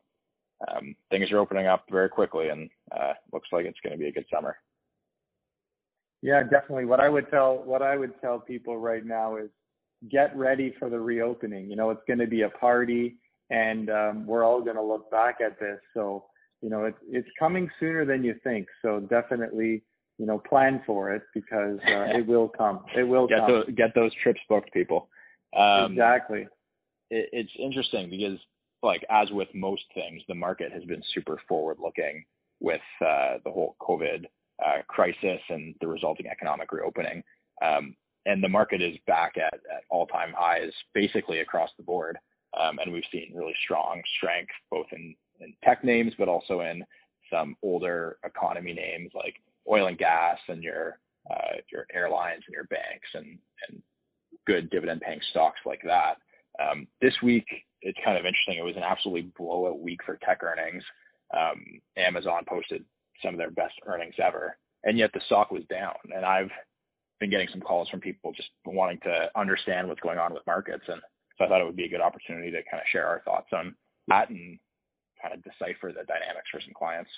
um, 0.68 0.96
things 1.10 1.32
are 1.32 1.40
opening 1.40 1.68
up 1.68 1.86
very 1.92 2.10
quickly, 2.10 2.50
and 2.50 2.70
uh, 2.92 3.14
looks 3.34 3.50
like 3.52 3.66
it's 3.66 3.80
going 3.84 3.94
to 3.94 4.00
be 4.00 4.08
a 4.08 4.12
good 4.12 4.26
summer. 4.34 4.58
Yeah, 6.22 6.44
definitely. 6.44 6.86
What 6.86 7.00
I 7.00 7.10
would 7.10 7.30
tell 7.32 7.64
what 7.64 7.82
I 7.82 7.98
would 7.98 8.14
tell 8.22 8.40
people 8.40 8.78
right 8.78 9.06
now 9.06 9.38
is 9.38 9.50
get 10.10 10.36
ready 10.36 10.74
for 10.78 10.90
the 10.90 11.00
reopening. 11.00 11.70
You 11.70 11.76
know, 11.76 11.90
it's 11.90 12.04
going 12.08 12.20
to 12.20 12.28
be 12.28 12.44
a 12.44 12.50
party, 12.50 13.18
and 13.50 13.90
um, 13.90 14.28
we're 14.28 14.44
all 14.44 14.62
going 14.62 14.76
to 14.76 14.84
look 14.84 15.10
back 15.10 15.38
at 15.44 15.60
this. 15.60 15.80
So, 15.94 16.26
you 16.62 16.70
know, 16.70 16.86
it's 16.86 16.98
it's 17.10 17.28
coming 17.40 17.70
sooner 17.80 18.06
than 18.06 18.24
you 18.24 18.36
think. 18.44 18.68
So 18.82 19.00
definitely, 19.00 19.84
you 20.18 20.26
know, 20.26 20.40
plan 20.40 20.82
for 20.86 21.14
it 21.14 21.24
because 21.34 21.80
uh, 21.88 22.18
it 22.18 22.28
will 22.28 22.50
come. 22.50 22.84
It 22.96 23.04
will 23.04 23.28
get 23.28 23.40
come. 23.40 23.52
Those, 23.52 23.66
get 23.76 23.96
those 23.96 24.12
trips 24.24 24.40
booked, 24.48 24.74
people. 24.74 25.10
Um, 25.58 25.94
exactly. 25.94 26.48
It, 27.10 27.30
it's 27.32 27.52
interesting 27.60 28.10
because, 28.10 28.40
like, 28.84 29.02
as 29.10 29.28
with 29.32 29.50
most 29.54 29.84
things, 29.94 30.22
the 30.28 30.36
market 30.36 30.72
has 30.72 30.84
been 30.86 31.02
super 31.14 31.42
forward 31.48 31.78
looking 31.82 32.24
with 32.60 32.82
uh, 33.02 33.38
the 33.44 33.52
whole 33.52 33.76
COVID 33.82 34.26
uh, 34.64 34.82
crisis 34.88 35.42
and 35.50 35.76
the 35.82 35.88
resulting 35.88 36.28
economic 36.28 36.72
reopening. 36.72 37.24
Um, 37.62 37.96
and 38.26 38.44
the 38.44 38.50
market 38.50 38.82
is 38.82 38.96
back 39.08 39.34
at, 39.38 39.54
at 39.54 39.84
all-time 39.90 40.34
highs 40.38 40.72
basically 40.94 41.40
across 41.40 41.70
the 41.78 41.84
board. 41.84 42.18
Um, 42.60 42.78
and 42.84 42.94
we've 42.94 43.04
seen 43.12 43.34
really 43.34 43.56
strong 43.64 44.02
strength 44.18 44.52
both 44.70 44.86
in, 44.92 45.16
in 45.42 45.54
tech 45.64 45.84
names, 45.84 46.14
but 46.18 46.28
also 46.28 46.62
in 46.62 46.84
some 47.32 47.56
older 47.64 48.18
economy 48.26 48.74
names 48.74 49.12
like 49.16 49.36
oil 49.70 49.88
and 49.88 49.98
gas 49.98 50.38
and 50.48 50.64
your 50.64 51.00
uh, 51.30 51.58
your 51.72 51.86
airlines 51.94 52.44
and 52.48 52.54
your 52.54 52.66
banks 52.66 53.08
and, 53.14 53.38
and 53.70 53.82
good 54.48 54.70
dividend 54.72 55.02
paying 55.02 55.20
stocks 55.30 55.60
like 55.66 55.82
that. 55.84 56.16
Um, 56.60 56.88
this 57.00 57.14
week, 57.24 57.46
it's 57.82 57.98
kind 58.04 58.18
of 58.18 58.26
interesting. 58.26 58.58
It 58.58 58.66
was 58.66 58.76
an 58.76 58.84
absolutely 58.84 59.32
blowout 59.38 59.80
week 59.80 60.00
for 60.06 60.18
tech 60.18 60.42
earnings. 60.44 60.84
Um, 61.36 61.80
Amazon 61.96 62.44
posted 62.48 62.84
some 63.24 63.36
of 63.36 63.38
their 63.38 63.52
best 63.52 63.76
earnings 63.86 64.16
ever, 64.24 64.58
and 64.84 64.98
yet 64.98 65.12
the 65.14 65.22
stock 65.28 65.52
was 65.52 65.64
down. 65.70 65.96
And 66.14 66.26
I've 66.26 66.50
been 67.20 67.30
getting 67.30 67.48
some 67.52 67.62
calls 67.62 67.88
from 67.90 68.02
people 68.02 68.34
just 68.34 68.50
wanting 68.66 69.00
to 69.04 69.28
understand 69.36 69.88
what's 69.88 70.02
going 70.02 70.18
on 70.18 70.34
with 70.34 70.46
markets, 70.48 70.84
and 70.88 71.02
so 71.38 71.46
I 71.46 71.48
thought 71.48 71.62
it 71.62 71.66
would 71.66 71.76
be 71.76 71.86
a 71.86 71.90
good 71.90 72.02
opportunity 72.02 72.52
to 72.52 72.64
kind 72.70 72.82
of 72.82 72.90
share 72.92 73.08
our 73.08 73.22
thoughts 73.24 73.50
on 73.54 73.76
that 74.08 74.30
and 74.30 74.60
kind 75.22 75.34
of 75.34 75.44
decipher 75.44 75.90
the 75.90 76.06
dynamics 76.06 76.50
for 76.52 76.62
some 76.62 76.74
clients. 76.74 77.10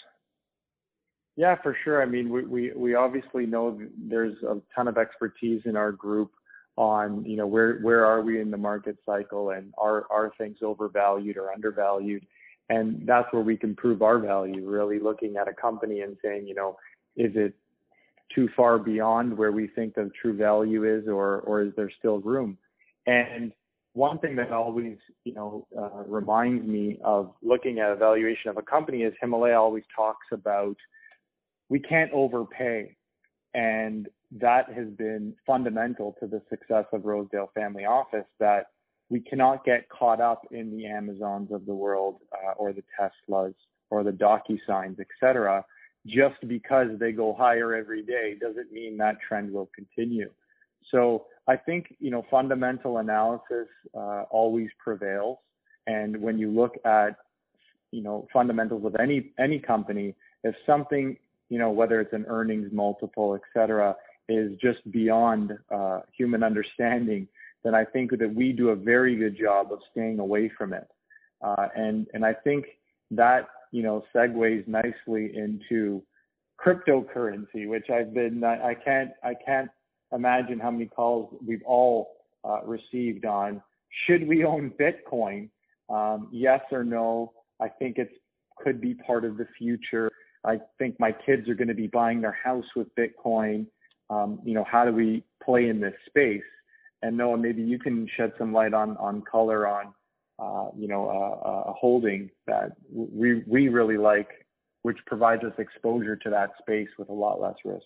Yeah, 1.36 1.56
for 1.64 1.76
sure. 1.84 2.02
I 2.02 2.06
mean, 2.06 2.30
we, 2.30 2.44
we, 2.44 2.72
we 2.76 2.96
obviously 2.96 3.46
know 3.46 3.80
there's 3.98 4.36
a 4.44 4.62
ton 4.76 4.88
of 4.88 4.98
expertise 4.98 5.62
in 5.66 5.76
our 5.76 5.92
group 5.92 6.32
on, 6.76 7.26
you 7.26 7.38
know, 7.38 7.48
where, 7.48 7.80
where 7.80 8.06
are 8.06 8.22
we 8.22 8.40
in 8.40 8.52
the 8.52 8.58
market 8.58 8.98
cycle 9.06 9.52
and 9.52 9.74
are, 9.78 10.06
are 10.12 10.32
things 10.38 10.58
overvalued 10.62 11.38
or 11.38 11.52
undervalued? 11.52 12.26
And 12.70 13.06
that's 13.06 13.32
where 13.32 13.42
we 13.42 13.58
can 13.58 13.76
prove 13.76 14.02
our 14.02 14.20
value, 14.20 14.68
really 14.68 15.00
looking 15.00 15.36
at 15.38 15.48
a 15.48 15.54
company 15.54 16.02
and 16.02 16.18
saying, 16.24 16.48
you 16.48 16.56
know, 16.56 16.78
is 17.16 17.32
it 17.36 17.54
too 18.34 18.48
far 18.56 18.80
beyond 18.80 19.38
where 19.38 19.52
we 19.52 19.68
think 19.68 19.96
the 19.96 20.10
true 20.20 20.36
value 20.36 20.84
is 20.86 21.08
or, 21.08 21.42
or 21.42 21.62
is 21.62 21.74
there 21.76 21.92
still 22.00 22.20
room? 22.20 22.58
And 23.06 23.52
one 23.94 24.18
thing 24.20 24.36
that 24.38 24.52
always, 24.52 24.98
you 25.24 25.34
know, 25.34 25.68
uh, 25.78 26.04
reminds 26.08 26.66
me 26.66 27.00
of 27.04 27.34
looking 27.44 27.80
at 27.80 27.92
evaluation 27.92 28.50
of 28.50 28.58
a 28.58 28.62
company 28.62 29.04
is 29.04 29.14
Himalaya 29.22 29.60
always 29.60 29.84
talks 29.96 30.26
about 30.32 30.76
we 31.70 31.80
can't 31.80 32.12
overpay. 32.12 32.96
And 33.54 34.10
that 34.32 34.74
has 34.74 34.88
been 34.98 35.36
fundamental 35.46 36.16
to 36.20 36.28
the 36.28 36.42
success 36.50 36.86
of 36.92 37.06
Rosedale 37.06 37.52
Family 37.54 37.86
Office 37.86 38.26
that 38.40 38.68
we 39.10 39.20
cannot 39.20 39.64
get 39.64 39.88
caught 39.90 40.20
up 40.20 40.42
in 40.50 40.76
the 40.76 40.88
Amazons 40.88 41.52
of 41.52 41.68
the 41.68 41.74
world 41.76 42.18
uh, 42.34 42.54
or 42.54 42.74
the 42.74 42.84
Teslas 43.00 43.54
or 43.92 44.04
the 44.04 44.12
DocuSigns, 44.12 45.00
et 45.00 45.08
cetera. 45.20 45.64
Just 46.08 46.48
because 46.48 46.88
they 47.00 47.12
go 47.12 47.34
higher 47.34 47.76
every 47.76 48.02
day 48.02 48.36
doesn't 48.42 48.72
mean 48.72 48.98
that 48.98 49.18
trend 49.28 49.52
will 49.52 49.70
continue. 49.76 50.32
So 50.94 51.26
I 51.48 51.58
think, 51.58 51.96
you 52.00 52.12
know, 52.12 52.24
fundamental 52.32 53.00
analysis 53.00 53.68
uh, 53.98 54.24
always 54.30 54.70
prevails. 54.82 55.40
And 55.88 56.22
when 56.22 56.38
you 56.38 56.50
look 56.50 56.76
at, 56.86 57.18
you 57.92 58.02
know, 58.02 58.28
fundamentals 58.32 58.86
of 58.86 58.96
any, 58.96 59.32
any 59.38 59.60
company, 59.60 60.16
if 60.44 60.56
something, 60.66 61.18
you 61.50 61.60
know, 61.60 61.72
whether 61.72 62.00
it's 62.00 62.14
an 62.14 62.26
earnings 62.28 62.70
multiple, 62.72 63.36
et 63.36 63.42
cetera, 63.54 63.96
is 64.30 64.52
just 64.62 64.80
beyond 64.92 65.52
uh, 65.74 66.00
human 66.16 66.44
understanding, 66.44 67.28
then 67.64 67.76
I 67.76 67.84
think 67.84 68.12
that 68.18 68.34
we 68.34 68.54
do 68.54 68.70
a 68.70 68.76
very 68.76 69.16
good 69.16 69.38
job 69.38 69.72
of 69.72 69.80
staying 69.92 70.20
away 70.20 70.52
from 70.58 70.74
it. 70.74 70.88
Uh, 71.42 71.68
and 71.76 72.08
and 72.14 72.26
I 72.26 72.34
think 72.34 72.66
that 73.12 73.48
you 73.72 73.84
know 73.84 74.04
segues 74.16 74.66
nicely 74.68 75.36
into 75.36 76.02
cryptocurrency, 76.64 77.68
which 77.68 77.90
I've 77.90 78.14
been 78.14 78.44
I, 78.44 78.70
I 78.70 78.74
can't 78.76 79.12
I 79.24 79.34
can't 79.46 79.70
imagine 80.14 80.60
how 80.60 80.72
many 80.72 80.86
calls 80.86 81.36
we've 81.46 81.64
all 81.66 82.16
uh, 82.44 82.64
received 82.64 83.26
on 83.26 83.62
should 84.06 84.28
we 84.28 84.44
own 84.44 84.72
Bitcoin? 84.80 85.50
Um, 85.90 86.30
yes 86.32 86.62
or 86.72 86.84
no? 86.84 87.34
I 87.62 87.68
think 87.68 87.98
it's 87.98 88.14
could 88.58 88.80
be 88.82 88.94
part 88.94 89.26
of 89.26 89.38
the 89.38 89.48
future. 89.58 90.12
I 90.46 90.60
think 90.78 91.00
my 91.00 91.12
kids 91.12 91.48
are 91.50 91.56
going 91.56 91.68
to 91.68 91.74
be 91.74 91.88
buying 91.88 92.22
their 92.22 92.38
house 92.44 92.66
with 92.76 92.88
Bitcoin. 92.96 93.66
Um, 94.10 94.40
you 94.44 94.54
know, 94.54 94.66
how 94.70 94.86
do 94.86 94.92
we 94.92 95.24
play 95.44 95.70
in 95.70 95.80
this 95.80 95.94
space? 96.08 96.44
And 97.02 97.18
Noah, 97.18 97.38
maybe 97.38 97.62
you 97.62 97.80
can 97.80 98.08
shed 98.16 98.34
some 98.38 98.54
light 98.54 98.74
on 98.74 98.98
on 98.98 99.22
color 99.30 99.68
on 99.68 99.94
uh, 100.40 100.70
you 100.78 100.88
know 100.88 101.10
a, 101.10 101.70
a 101.70 101.74
holding 101.74 102.30
that 102.48 102.72
we 102.92 103.44
we 103.48 103.70
really 103.70 103.98
like, 103.98 104.30
which 104.84 104.98
provides 105.06 105.44
us 105.44 105.54
exposure 105.58 106.16
to 106.16 106.30
that 106.30 106.52
space 106.60 106.90
with 106.98 107.10
a 107.10 107.14
lot 107.14 107.42
less 107.42 107.56
risk. 107.66 107.86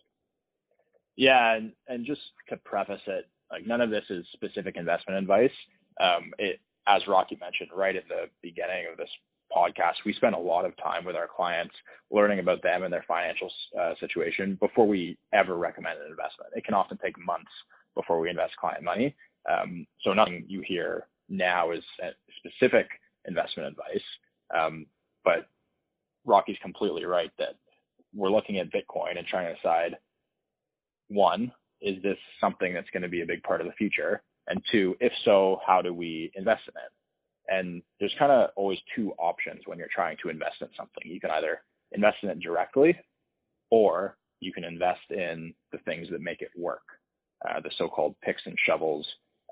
Yeah, 1.18 1.56
and, 1.56 1.74
and 1.88 2.06
just 2.06 2.22
to 2.50 2.58
preface 2.58 3.02
it, 3.08 3.26
like 3.52 3.66
none 3.66 3.82
of 3.82 3.90
this 3.90 4.04
is 4.10 4.26
specific 4.34 4.76
investment 4.78 5.20
advice. 5.20 5.52
Um, 6.00 6.32
it, 6.38 6.60
as 6.88 7.02
Rocky 7.08 7.38
mentioned 7.42 7.70
right 7.76 7.96
at 7.96 8.08
the 8.08 8.30
beginning 8.42 8.86
of 8.92 8.98
this 8.98 9.10
podcast, 9.56 9.96
we 10.06 10.14
spend 10.14 10.36
a 10.36 10.40
lot 10.40 10.66
of 10.66 10.78
time 10.78 11.06
with 11.06 11.16
our 11.16 11.28
clients 11.28 11.74
learning 12.12 12.40
about 12.40 12.62
them 12.62 12.84
and 12.84 12.94
their 12.94 13.06
financial 13.08 13.50
uh, 13.80 13.94
situation 14.00 14.58
before 14.60 14.88
we 14.88 15.18
ever 15.34 15.58
recommend 15.58 16.00
an 16.00 16.12
investment. 16.12 16.52
It 16.56 16.64
can 16.66 16.76
often 16.76 16.98
take 16.98 17.18
months 17.18 17.52
before 17.96 18.20
we 18.20 18.30
invest 18.30 18.54
client 18.60 18.84
money. 18.84 19.16
Um, 19.50 19.88
so 20.04 20.14
nothing 20.14 20.46
you 20.48 20.62
hear 20.66 21.08
now 21.30 21.72
is 21.72 21.84
specific 22.38 22.88
investment 23.26 23.70
advice. 23.70 24.06
Um, 24.56 24.86
but 25.24 25.48
Rocky's 26.26 26.58
completely 26.62 27.06
right 27.06 27.32
that 27.40 27.56
we're 28.14 28.32
looking 28.32 28.60
at 28.60 28.68
Bitcoin 28.68 29.18
and 29.18 29.26
trying 29.28 29.48
to 29.48 29.56
decide 29.56 29.98
one, 31.10 31.52
is 31.82 32.02
this 32.04 32.18
something 32.42 32.74
that's 32.74 32.90
going 32.92 33.04
to 33.04 33.10
be 33.10 33.22
a 33.22 33.26
big 33.26 33.44
part 33.44 33.62
of 33.62 33.68
the 33.68 33.74
future? 33.74 34.22
And 34.48 34.62
two, 34.72 34.96
if 35.00 35.12
so, 35.26 35.60
how 35.66 35.82
do 35.82 35.94
we 35.94 36.32
invest 36.36 36.64
in 36.68 36.74
it? 36.76 36.92
And 37.50 37.82
there's 38.00 38.16
kind 38.20 38.32
of 38.32 38.50
always 38.56 38.80
two 38.96 39.14
options 39.20 39.62
when 39.66 39.78
you're 39.78 39.88
trying 39.94 40.18
to 40.24 40.30
invest 40.30 40.56
in 40.62 40.68
something. 40.78 41.04
You 41.06 41.20
can 41.20 41.32
either 41.32 41.62
invest 41.92 42.18
in 42.24 42.30
it 42.30 42.40
directly 42.40 42.98
or 43.70 44.18
you 44.40 44.54
can 44.54 44.64
invest 44.64 45.10
in 45.10 45.54
the 45.72 45.78
things 45.80 46.08
that 46.12 46.22
make 46.22 46.42
it 46.42 46.52
work, 46.58 46.84
uh, 47.48 47.60
the 47.62 47.72
so-called 47.78 48.16
picks 48.24 48.42
and 48.46 48.58
shovels 48.66 49.06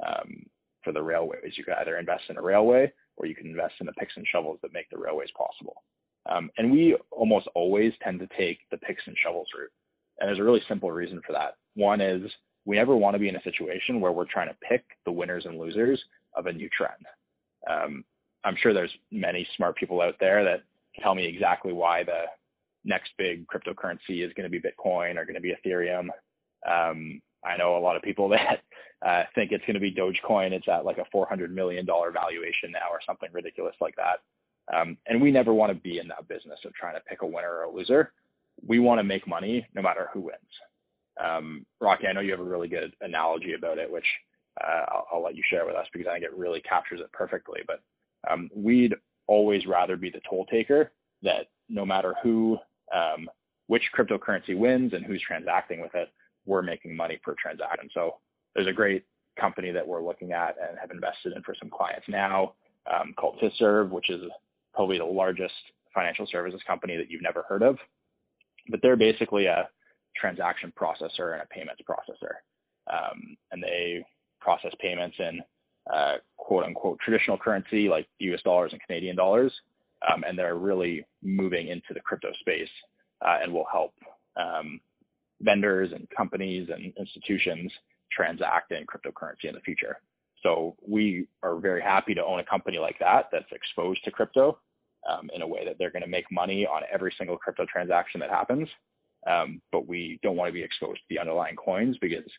um, 0.05 0.45
for 0.83 0.93
the 0.93 1.01
railways. 1.01 1.53
You 1.57 1.63
can 1.63 1.75
either 1.79 1.97
invest 1.97 2.23
in 2.29 2.37
a 2.37 2.41
railway 2.41 2.91
or 3.17 3.25
you 3.25 3.35
can 3.35 3.47
invest 3.47 3.75
in 3.79 3.85
the 3.85 3.93
picks 3.93 4.13
and 4.17 4.25
shovels 4.29 4.59
that 4.61 4.73
make 4.73 4.89
the 4.89 4.97
railways 4.97 5.29
possible. 5.37 5.83
Um, 6.29 6.49
and 6.57 6.71
we 6.71 6.97
almost 7.11 7.47
always 7.55 7.93
tend 8.03 8.19
to 8.19 8.27
take 8.37 8.59
the 8.71 8.77
picks 8.77 9.03
and 9.07 9.15
shovels 9.23 9.47
route. 9.57 9.71
And 10.19 10.27
there's 10.27 10.39
a 10.39 10.43
really 10.43 10.61
simple 10.67 10.91
reason 10.91 11.21
for 11.25 11.33
that. 11.33 11.55
One 11.75 12.01
is 12.01 12.21
we 12.65 12.77
never 12.77 12.95
want 12.95 13.15
to 13.15 13.19
be 13.19 13.29
in 13.29 13.35
a 13.35 13.43
situation 13.43 13.99
where 13.99 14.11
we're 14.11 14.25
trying 14.25 14.49
to 14.49 14.57
pick 14.67 14.83
the 15.05 15.11
winners 15.11 15.45
and 15.45 15.59
losers 15.59 16.01
of 16.35 16.47
a 16.47 16.53
new 16.53 16.69
trend. 16.75 17.05
Um, 17.69 18.03
I'm 18.43 18.55
sure 18.61 18.73
there's 18.73 18.93
many 19.11 19.47
smart 19.57 19.75
people 19.75 20.01
out 20.01 20.15
there 20.19 20.43
that 20.43 20.63
tell 21.01 21.15
me 21.15 21.25
exactly 21.25 21.73
why 21.73 22.03
the 22.03 22.23
next 22.83 23.09
big 23.17 23.45
cryptocurrency 23.47 24.25
is 24.25 24.31
going 24.33 24.49
to 24.49 24.49
be 24.49 24.59
Bitcoin 24.59 25.17
or 25.17 25.25
going 25.25 25.35
to 25.35 25.41
be 25.41 25.53
Ethereum. 25.53 26.07
Um, 26.67 27.21
I 27.43 27.57
know 27.57 27.77
a 27.77 27.79
lot 27.79 27.95
of 27.95 28.01
people 28.01 28.29
that 28.29 28.61
uh, 29.05 29.23
think 29.33 29.51
it's 29.51 29.65
going 29.65 29.75
to 29.75 29.79
be 29.79 29.93
Dogecoin. 29.93 30.51
It's 30.51 30.67
at 30.67 30.85
like 30.85 30.97
a 30.97 31.15
$400 31.15 31.49
million 31.49 31.85
valuation 31.85 32.71
now 32.71 32.89
or 32.91 32.99
something 33.05 33.29
ridiculous 33.33 33.75
like 33.81 33.95
that. 33.95 34.21
Um, 34.75 34.97
and 35.07 35.21
we 35.21 35.31
never 35.31 35.53
want 35.53 35.71
to 35.71 35.79
be 35.79 35.99
in 35.99 36.07
that 36.07 36.27
business 36.27 36.59
of 36.65 36.73
trying 36.73 36.95
to 36.95 37.01
pick 37.01 37.21
a 37.21 37.27
winner 37.27 37.51
or 37.51 37.63
a 37.63 37.71
loser. 37.71 38.13
We 38.63 38.79
want 38.79 38.99
to 38.99 39.03
make 39.03 39.27
money 39.27 39.65
no 39.73 39.81
matter 39.81 40.09
who 40.13 40.21
wins. 40.21 40.39
Um, 41.23 41.65
Rocky, 41.79 42.07
I 42.07 42.13
know 42.13 42.21
you 42.21 42.31
have 42.31 42.39
a 42.39 42.43
really 42.43 42.67
good 42.67 42.93
analogy 43.01 43.53
about 43.53 43.77
it, 43.77 43.89
which 43.89 44.05
uh, 44.61 44.85
I'll, 44.89 45.07
I'll, 45.13 45.23
let 45.23 45.35
you 45.35 45.43
share 45.49 45.65
with 45.65 45.75
us 45.75 45.85
because 45.93 46.07
I 46.09 46.13
think 46.13 46.25
it 46.25 46.37
really 46.37 46.61
captures 46.61 46.99
it 47.01 47.11
perfectly. 47.11 47.61
But 47.65 47.81
um, 48.29 48.49
we'd 48.53 48.93
always 49.27 49.65
rather 49.65 49.97
be 49.97 50.09
the 50.09 50.21
toll 50.29 50.45
taker 50.45 50.91
that 51.23 51.47
no 51.69 51.85
matter 51.85 52.15
who, 52.21 52.57
um, 52.93 53.29
which 53.67 53.83
cryptocurrency 53.97 54.57
wins 54.57 54.93
and 54.93 55.05
who's 55.05 55.23
transacting 55.25 55.81
with 55.81 55.95
it, 55.95 56.09
we're 56.45 56.61
making 56.61 56.95
money 56.95 57.19
per 57.23 57.35
transaction. 57.41 57.89
So 57.93 58.15
there's 58.53 58.67
a 58.67 58.73
great 58.73 59.05
company 59.39 59.71
that 59.71 59.87
we're 59.87 60.03
looking 60.03 60.31
at 60.31 60.55
and 60.61 60.77
have 60.79 60.91
invested 60.91 61.33
in 61.35 61.41
for 61.43 61.55
some 61.59 61.69
clients 61.69 62.05
now 62.07 62.53
um, 62.91 63.13
called 63.17 63.39
Fiserv, 63.41 63.89
which 63.89 64.09
is 64.09 64.21
probably 64.73 64.97
the 64.97 65.05
largest 65.05 65.53
financial 65.93 66.27
services 66.31 66.61
company 66.67 66.97
that 66.97 67.09
you've 67.09 67.21
never 67.21 67.43
heard 67.47 67.63
of, 67.63 67.77
but 68.69 68.79
they're 68.81 68.95
basically 68.95 69.45
a 69.45 69.69
transaction 70.15 70.71
processor 70.79 71.33
and 71.33 71.41
a 71.41 71.47
payments 71.51 71.81
processor. 71.87 72.35
Um, 72.91 73.37
and 73.51 73.61
they 73.61 74.05
process 74.39 74.71
payments 74.79 75.15
in 75.19 75.41
uh, 75.93 76.15
quote 76.37 76.63
unquote 76.63 76.99
traditional 76.99 77.37
currency 77.37 77.87
like 77.89 78.07
US 78.19 78.41
dollars 78.43 78.71
and 78.71 78.81
Canadian 78.81 79.15
dollars. 79.15 79.51
Um, 80.11 80.23
and 80.27 80.37
they're 80.37 80.57
really 80.57 81.05
moving 81.23 81.69
into 81.69 81.93
the 81.93 81.99
crypto 81.99 82.29
space 82.39 82.69
uh, 83.25 83.37
and 83.41 83.51
will 83.51 83.65
help 83.71 83.93
um, 84.37 84.79
vendors 85.41 85.91
and 85.93 86.07
companies 86.15 86.69
and 86.71 86.93
institutions 86.97 87.71
transact 88.11 88.71
in 88.71 88.85
cryptocurrency 88.85 89.45
in 89.49 89.55
the 89.55 89.61
future. 89.61 89.97
So 90.43 90.75
we 90.87 91.27
are 91.41 91.57
very 91.57 91.81
happy 91.81 92.13
to 92.13 92.23
own 92.23 92.39
a 92.39 92.45
company 92.45 92.77
like 92.77 92.99
that 92.99 93.29
that's 93.31 93.51
exposed 93.51 94.03
to 94.05 94.11
crypto 94.11 94.59
um, 95.09 95.29
in 95.33 95.41
a 95.41 95.47
way 95.47 95.65
that 95.65 95.77
they're 95.77 95.91
going 95.91 96.03
to 96.03 96.09
make 96.09 96.25
money 96.31 96.65
on 96.65 96.81
every 96.91 97.13
single 97.17 97.37
crypto 97.37 97.65
transaction 97.71 98.19
that 98.19 98.29
happens. 98.29 98.67
Um, 99.27 99.61
but 99.71 99.87
we 99.87 100.19
don't 100.21 100.35
want 100.35 100.49
to 100.49 100.53
be 100.53 100.63
exposed 100.63 100.99
to 100.99 101.05
the 101.09 101.19
underlying 101.19 101.55
coins 101.55 101.97
because 101.99 102.29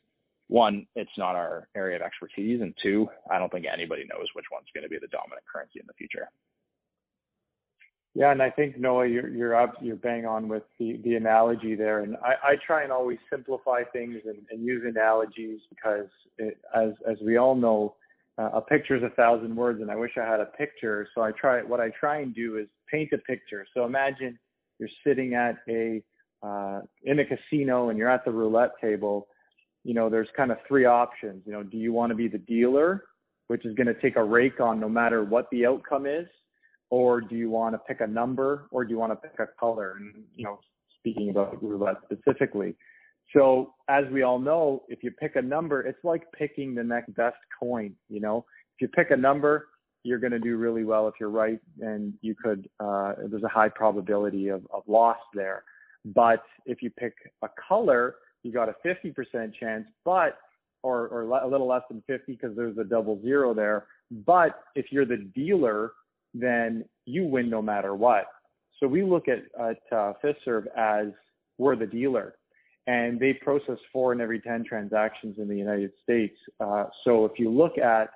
one, 0.48 0.86
it's 0.94 1.10
not 1.18 1.34
our 1.34 1.68
area 1.76 1.96
of 1.96 2.02
expertise, 2.02 2.60
and 2.60 2.72
two, 2.80 3.08
I 3.30 3.38
don't 3.38 3.50
think 3.50 3.66
anybody 3.66 4.04
knows 4.04 4.28
which 4.34 4.44
one's 4.52 4.68
going 4.72 4.84
to 4.84 4.88
be 4.88 4.98
the 5.00 5.08
dominant 5.08 5.42
currency 5.52 5.80
in 5.80 5.86
the 5.86 5.92
future. 5.94 6.28
Yeah, 8.14 8.30
and 8.30 8.40
I 8.40 8.48
think 8.48 8.78
Noah, 8.78 9.06
you're 9.06 9.28
you're 9.28 9.54
up, 9.54 9.74
you're 9.82 9.96
bang 9.96 10.24
on 10.24 10.48
with 10.48 10.62
the 10.78 10.98
the 11.04 11.16
analogy 11.16 11.74
there, 11.74 12.00
and 12.00 12.16
I, 12.24 12.52
I 12.52 12.56
try 12.64 12.82
and 12.82 12.90
always 12.90 13.18
simplify 13.28 13.82
things 13.92 14.22
and, 14.24 14.38
and 14.50 14.64
use 14.64 14.84
analogies 14.86 15.60
because 15.68 16.06
it, 16.38 16.56
as 16.74 16.92
as 17.06 17.18
we 17.22 17.36
all 17.36 17.54
know, 17.54 17.96
uh, 18.38 18.50
a 18.54 18.60
picture 18.60 18.96
is 18.96 19.02
a 19.02 19.10
thousand 19.10 19.54
words, 19.54 19.80
and 19.80 19.90
I 19.90 19.96
wish 19.96 20.12
I 20.16 20.28
had 20.28 20.40
a 20.40 20.46
picture. 20.46 21.08
So 21.14 21.22
I 21.22 21.32
try 21.32 21.62
what 21.62 21.80
I 21.80 21.90
try 21.98 22.20
and 22.20 22.34
do 22.34 22.58
is 22.58 22.66
paint 22.90 23.12
a 23.12 23.18
picture. 23.18 23.66
So 23.74 23.84
imagine 23.84 24.38
you're 24.78 24.90
sitting 25.06 25.34
at 25.34 25.56
a 25.68 26.02
uh, 26.42 26.80
in 27.04 27.18
a 27.18 27.24
casino 27.24 27.88
and 27.88 27.98
you're 27.98 28.10
at 28.10 28.24
the 28.24 28.30
roulette 28.30 28.72
table. 28.80 29.28
You 29.84 29.94
know, 29.94 30.10
there's 30.10 30.28
kind 30.36 30.50
of 30.50 30.58
three 30.68 30.84
options. 30.84 31.42
You 31.46 31.52
know, 31.52 31.62
do 31.62 31.78
you 31.78 31.92
want 31.92 32.10
to 32.10 32.16
be 32.16 32.28
the 32.28 32.38
dealer, 32.38 33.04
which 33.46 33.64
is 33.64 33.74
going 33.74 33.86
to 33.86 33.94
take 33.94 34.16
a 34.16 34.24
rake 34.24 34.60
on 34.60 34.80
no 34.80 34.88
matter 34.88 35.24
what 35.24 35.46
the 35.50 35.66
outcome 35.66 36.06
is? 36.06 36.26
or 36.90 37.20
do 37.20 37.34
you 37.34 37.50
want 37.50 37.74
to 37.74 37.78
pick 37.78 38.00
a 38.00 38.06
number 38.06 38.68
or 38.70 38.84
do 38.84 38.90
you 38.90 38.98
want 38.98 39.12
to 39.12 39.16
pick 39.16 39.38
a 39.38 39.46
color 39.58 39.96
and 39.98 40.24
you 40.34 40.44
know 40.44 40.58
speaking 40.98 41.30
about 41.30 41.62
roulette 41.62 41.96
specifically 42.04 42.74
so 43.34 43.74
as 43.88 44.04
we 44.12 44.22
all 44.22 44.38
know 44.38 44.82
if 44.88 45.02
you 45.02 45.10
pick 45.10 45.36
a 45.36 45.42
number 45.42 45.82
it's 45.82 46.02
like 46.04 46.22
picking 46.32 46.74
the 46.74 46.82
next 46.82 47.14
best 47.14 47.36
coin 47.58 47.94
you 48.08 48.20
know? 48.20 48.44
If 48.76 48.82
you 48.82 48.88
pick 48.88 49.10
a 49.10 49.16
number 49.16 49.68
you're 50.02 50.18
going 50.18 50.32
to 50.32 50.38
do 50.38 50.56
really 50.56 50.84
well 50.84 51.08
if 51.08 51.14
you're 51.18 51.30
right 51.30 51.58
and 51.80 52.14
you 52.20 52.34
could 52.34 52.68
uh, 52.80 53.14
there's 53.28 53.42
a 53.42 53.48
high 53.48 53.68
probability 53.68 54.48
of, 54.48 54.66
of 54.72 54.82
loss 54.86 55.18
there. 55.34 55.64
But 56.04 56.42
if 56.64 56.82
you 56.82 56.90
pick 56.90 57.14
a 57.42 57.48
color 57.68 58.16
you 58.42 58.52
got 58.52 58.68
a 58.68 58.74
50% 58.86 59.52
chance 59.58 59.86
but 60.04 60.38
or, 60.82 61.08
or 61.08 61.22
a 61.22 61.48
little 61.48 61.66
less 61.66 61.82
than 61.90 62.02
50 62.06 62.32
because 62.32 62.54
there's 62.56 62.78
a 62.78 62.84
double 62.84 63.20
zero 63.22 63.54
there. 63.54 63.86
But 64.24 64.60
if 64.74 64.86
you're 64.92 65.06
the 65.06 65.28
dealer 65.34 65.92
then 66.34 66.84
you 67.06 67.24
win 67.24 67.48
no 67.48 67.62
matter 67.62 67.94
what. 67.94 68.26
So 68.78 68.86
we 68.86 69.02
look 69.02 69.26
at, 69.28 69.38
at 69.58 69.96
uh, 69.96 70.12
Fiserv 70.22 70.66
as 70.76 71.08
we're 71.58 71.76
the 71.76 71.86
dealer, 71.86 72.34
and 72.86 73.18
they 73.18 73.32
process 73.32 73.78
four 73.92 74.12
in 74.12 74.20
every 74.20 74.40
10 74.40 74.64
transactions 74.64 75.36
in 75.38 75.48
the 75.48 75.56
United 75.56 75.92
States. 76.02 76.36
Uh, 76.60 76.84
so 77.04 77.24
if 77.24 77.32
you 77.38 77.50
look 77.50 77.78
at 77.78 78.10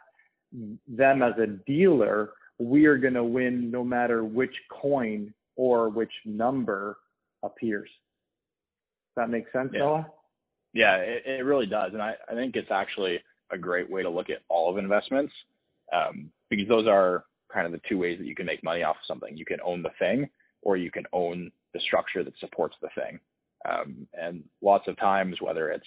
them 0.89 1.23
as 1.23 1.33
a 1.39 1.47
dealer, 1.67 2.31
we 2.59 2.87
are 2.87 2.97
going 2.97 3.15
to 3.15 3.25
win 3.25 3.71
no 3.71 3.83
matter 3.83 4.25
which 4.25 4.55
coin 4.71 5.33
or 5.57 5.89
which 5.89 6.13
number 6.25 6.99
appears. 7.43 7.89
Does 9.17 9.25
that 9.25 9.31
make 9.31 9.45
sense, 9.53 9.71
yeah. 9.73 9.81
Noah? 9.81 10.07
Yeah, 10.73 10.97
it, 10.97 11.23
it 11.27 11.45
really 11.45 11.67
does. 11.67 11.93
And 11.93 12.03
I, 12.03 12.15
I 12.29 12.35
think 12.35 12.55
it's 12.55 12.71
actually 12.71 13.19
a 13.51 13.59
great 13.59 13.91
way 13.91 14.03
to 14.03 14.11
look 14.11 14.31
at 14.31 14.43
all 14.49 14.71
of 14.71 14.79
investments 14.79 15.33
um, 15.93 16.31
because 16.49 16.69
those 16.69 16.87
are 16.87 17.25
kind 17.53 17.67
of 17.67 17.73
the 17.73 17.81
two 17.89 17.99
ways 17.99 18.19
that 18.19 18.27
you 18.27 18.37
can 18.37 18.47
make 18.47 18.63
money 18.63 18.83
off 18.83 18.97
of 18.97 19.07
something. 19.09 19.37
You 19.37 19.45
can 19.45 19.59
own 19.65 19.83
the 19.83 19.91
thing, 19.99 20.29
or 20.63 20.77
you 20.77 20.91
can 20.91 21.05
own 21.13 21.51
the 21.75 21.81
structure 21.81 22.23
that 22.23 22.35
supports 22.39 22.77
the 22.81 22.89
thing. 22.95 23.19
Um, 23.69 24.07
and 24.15 24.43
lots 24.63 24.89
of 24.89 24.97
times, 24.97 25.37
whether 25.41 25.71
it's 25.71 25.87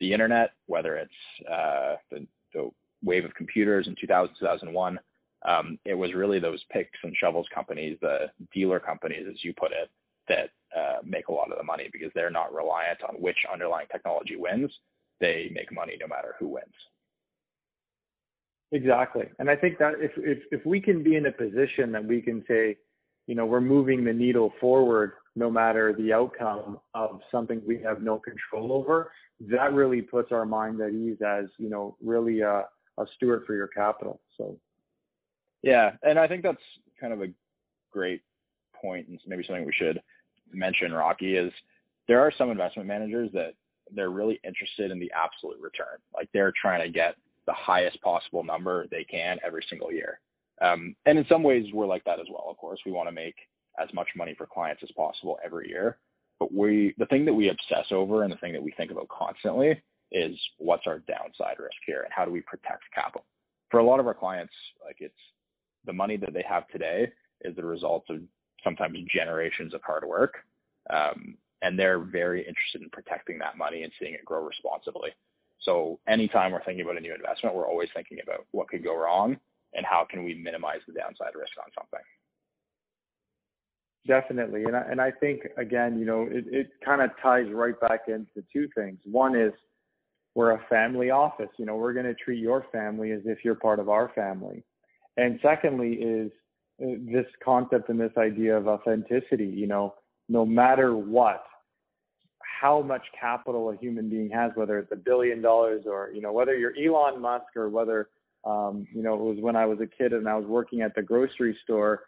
the 0.00 0.12
internet, 0.12 0.50
whether 0.66 0.96
it's 0.96 1.10
uh, 1.50 1.94
the, 2.10 2.26
the, 2.54 2.70
wave 3.04 3.24
of 3.24 3.32
computers 3.34 3.86
in 3.86 3.94
2000, 4.00 4.34
2001, 4.40 4.98
um, 5.48 5.78
it 5.84 5.94
was 5.94 6.14
really 6.14 6.40
those 6.40 6.60
picks 6.72 6.98
and 7.04 7.14
shovels 7.16 7.46
companies, 7.54 7.96
the 8.00 8.26
dealer 8.52 8.80
companies, 8.80 9.24
as 9.28 9.36
you 9.44 9.54
put 9.56 9.70
it, 9.70 9.88
that 10.28 10.50
uh, 10.76 10.98
make 11.04 11.28
a 11.28 11.32
lot 11.32 11.52
of 11.52 11.58
the 11.58 11.62
money 11.64 11.88
because 11.92 12.10
they're 12.14 12.30
not 12.30 12.52
reliant 12.52 12.98
on 13.08 13.14
which 13.16 13.36
underlying 13.52 13.86
technology 13.92 14.34
wins. 14.36 14.70
They 15.20 15.48
make 15.54 15.72
money 15.72 15.96
no 16.00 16.08
matter 16.08 16.34
who 16.40 16.48
wins. 16.48 16.74
Exactly. 18.72 19.24
And 19.38 19.48
I 19.48 19.56
think 19.56 19.78
that 19.78 19.94
if, 19.98 20.10
if, 20.16 20.38
if 20.50 20.66
we 20.66 20.80
can 20.80 21.02
be 21.02 21.16
in 21.16 21.26
a 21.26 21.32
position 21.32 21.92
that 21.92 22.04
we 22.04 22.20
can 22.20 22.44
say, 22.46 22.76
you 23.26 23.34
know, 23.34 23.46
we're 23.46 23.60
moving 23.60 24.04
the 24.04 24.12
needle 24.12 24.52
forward 24.60 25.12
no 25.36 25.50
matter 25.50 25.92
the 25.92 26.12
outcome 26.12 26.78
of 26.94 27.20
something 27.30 27.62
we 27.66 27.80
have 27.82 28.02
no 28.02 28.18
control 28.18 28.72
over, 28.72 29.12
that 29.40 29.72
really 29.72 30.02
puts 30.02 30.32
our 30.32 30.44
mind 30.44 30.80
at 30.80 30.92
ease 30.92 31.18
as, 31.26 31.44
you 31.58 31.70
know, 31.70 31.96
really 32.02 32.40
a, 32.40 32.64
a 32.98 33.04
steward 33.16 33.44
for 33.46 33.54
your 33.54 33.68
capital. 33.68 34.20
So. 34.36 34.58
Yeah. 35.62 35.92
And 36.02 36.18
I 36.18 36.26
think 36.26 36.42
that's 36.42 36.58
kind 37.00 37.12
of 37.12 37.22
a 37.22 37.28
great 37.92 38.22
point 38.74 39.08
and 39.08 39.18
maybe 39.26 39.44
something 39.46 39.64
we 39.64 39.72
should 39.72 40.00
mention, 40.52 40.92
Rocky, 40.92 41.36
is 41.36 41.52
there 42.06 42.20
are 42.20 42.32
some 42.36 42.50
investment 42.50 42.88
managers 42.88 43.30
that 43.32 43.52
they're 43.94 44.10
really 44.10 44.40
interested 44.44 44.90
in 44.90 44.98
the 44.98 45.10
absolute 45.14 45.60
return. 45.60 45.98
Like 46.14 46.28
they're 46.32 46.52
trying 46.60 46.82
to 46.82 46.92
get 46.92 47.14
the 47.46 47.54
highest 47.54 48.00
possible 48.02 48.44
number 48.44 48.86
they 48.90 49.04
can 49.04 49.38
every 49.44 49.64
single 49.70 49.92
year. 49.92 50.20
Um, 50.60 50.94
and 51.06 51.18
in 51.18 51.24
some 51.28 51.42
ways, 51.42 51.66
we're 51.72 51.86
like 51.86 52.04
that 52.04 52.20
as 52.20 52.26
well. 52.30 52.46
Of 52.50 52.56
course, 52.56 52.80
we 52.84 52.92
want 52.92 53.08
to 53.08 53.14
make 53.14 53.36
as 53.82 53.92
much 53.94 54.08
money 54.16 54.34
for 54.36 54.46
clients 54.46 54.82
as 54.82 54.90
possible 54.96 55.38
every 55.44 55.68
year. 55.68 55.98
But 56.38 56.52
we, 56.52 56.94
the 56.98 57.06
thing 57.06 57.24
that 57.24 57.34
we 57.34 57.48
obsess 57.48 57.86
over 57.90 58.22
and 58.22 58.32
the 58.32 58.36
thing 58.36 58.52
that 58.52 58.62
we 58.62 58.72
think 58.76 58.90
about 58.90 59.08
constantly 59.08 59.82
is 60.12 60.32
what's 60.58 60.86
our 60.86 61.00
downside 61.00 61.58
risk 61.58 61.76
here 61.86 62.02
and 62.02 62.12
how 62.14 62.24
do 62.24 62.30
we 62.30 62.40
protect 62.42 62.82
capital? 62.94 63.24
For 63.70 63.80
a 63.80 63.84
lot 63.84 64.00
of 64.00 64.06
our 64.06 64.14
clients, 64.14 64.52
like 64.84 64.96
it's 65.00 65.14
the 65.84 65.92
money 65.92 66.16
that 66.16 66.32
they 66.32 66.44
have 66.48 66.68
today 66.68 67.10
is 67.42 67.56
the 67.56 67.64
result 67.64 68.04
of 68.08 68.20
sometimes 68.64 68.98
generations 69.14 69.74
of 69.74 69.80
hard 69.82 70.04
work. 70.06 70.34
Um, 70.90 71.36
and 71.62 71.78
they're 71.78 71.98
very 71.98 72.40
interested 72.40 72.82
in 72.82 72.90
protecting 72.90 73.38
that 73.38 73.58
money 73.58 73.82
and 73.82 73.92
seeing 73.98 74.14
it 74.14 74.24
grow 74.24 74.44
responsibly. 74.44 75.10
So 75.64 75.98
anytime 76.08 76.52
we're 76.52 76.64
thinking 76.64 76.84
about 76.84 76.96
a 76.96 77.00
new 77.00 77.14
investment, 77.14 77.54
we're 77.54 77.68
always 77.68 77.88
thinking 77.94 78.18
about 78.22 78.46
what 78.52 78.68
could 78.68 78.84
go 78.84 78.96
wrong 78.96 79.36
and 79.74 79.84
how 79.84 80.06
can 80.08 80.24
we 80.24 80.34
minimize 80.34 80.80
the 80.86 80.94
downside 80.94 81.34
risk 81.34 81.52
on 81.58 81.70
something. 81.74 82.00
Definitely, 84.08 84.64
and 84.64 84.74
I, 84.74 84.80
and 84.90 85.00
I 85.02 85.10
think 85.10 85.42
again, 85.58 85.98
you 85.98 86.06
know, 86.06 86.22
it, 86.22 86.46
it 86.50 86.70
kind 86.82 87.02
of 87.02 87.10
ties 87.22 87.44
right 87.52 87.78
back 87.78 88.08
into 88.08 88.42
two 88.50 88.66
things. 88.74 88.98
One 89.04 89.36
is 89.36 89.52
we're 90.34 90.52
a 90.52 90.64
family 90.70 91.10
office. 91.10 91.50
You 91.58 91.66
know, 91.66 91.76
we're 91.76 91.92
going 91.92 92.06
to 92.06 92.14
treat 92.14 92.40
your 92.40 92.64
family 92.72 93.12
as 93.12 93.20
if 93.26 93.44
you're 93.44 93.54
part 93.54 93.78
of 93.78 93.90
our 93.90 94.10
family. 94.14 94.64
And 95.18 95.38
secondly, 95.42 95.92
is 95.92 96.32
uh, 96.82 96.94
this 97.12 97.26
concept 97.44 97.90
and 97.90 98.00
this 98.00 98.12
idea 98.16 98.56
of 98.56 98.66
authenticity. 98.66 99.46
You 99.46 99.66
know, 99.66 99.94
no 100.30 100.46
matter 100.46 100.96
what, 100.96 101.44
how 102.60 102.80
much 102.80 103.02
capital 103.18 103.70
a 103.70 103.76
human 103.76 104.08
being 104.08 104.30
has, 104.30 104.52
whether 104.54 104.78
it's 104.78 104.92
a 104.92 104.96
billion 104.96 105.42
dollars 105.42 105.84
or, 105.86 106.10
you 106.14 106.22
know, 106.22 106.32
whether 106.32 106.56
you're 106.56 106.74
Elon 106.78 107.20
Musk 107.20 107.56
or 107.56 107.68
whether, 107.68 108.08
um, 108.46 108.86
you 108.94 109.02
know, 109.02 109.14
it 109.14 109.20
was 109.20 109.36
when 109.40 109.54
I 109.54 109.66
was 109.66 109.80
a 109.80 109.86
kid 109.86 110.14
and 110.14 110.26
I 110.26 110.34
was 110.34 110.46
working 110.46 110.80
at 110.80 110.94
the 110.94 111.02
grocery 111.02 111.56
store, 111.62 112.04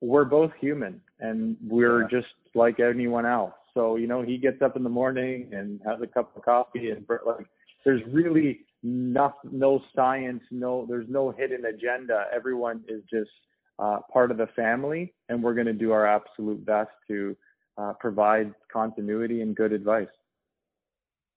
we're 0.00 0.24
both 0.24 0.52
human 0.60 1.00
and 1.20 1.56
we're 1.66 2.02
yeah. 2.02 2.08
just 2.10 2.34
like 2.54 2.80
anyone 2.80 3.26
else. 3.26 3.54
So, 3.74 3.96
you 3.96 4.06
know, 4.06 4.22
he 4.22 4.38
gets 4.38 4.62
up 4.62 4.76
in 4.76 4.82
the 4.82 4.88
morning 4.88 5.50
and 5.52 5.80
has 5.86 6.00
a 6.02 6.06
cup 6.06 6.36
of 6.36 6.44
coffee 6.44 6.90
and 6.90 7.04
like, 7.26 7.46
there's 7.84 8.02
really 8.12 8.60
no, 8.82 9.32
no 9.50 9.80
science, 9.94 10.42
no, 10.50 10.86
there's 10.88 11.06
no 11.08 11.30
hidden 11.30 11.64
agenda. 11.64 12.24
Everyone 12.34 12.82
is 12.88 13.02
just 13.10 13.30
uh, 13.78 13.98
part 14.12 14.30
of 14.30 14.36
the 14.36 14.48
family 14.56 15.14
and 15.28 15.42
we're 15.42 15.54
going 15.54 15.66
to 15.66 15.72
do 15.72 15.92
our 15.92 16.06
absolute 16.06 16.64
best 16.64 16.90
to, 17.08 17.36
uh, 17.76 17.92
provide 18.00 18.52
continuity 18.72 19.40
and 19.42 19.54
good 19.54 19.72
advice. 19.72 20.08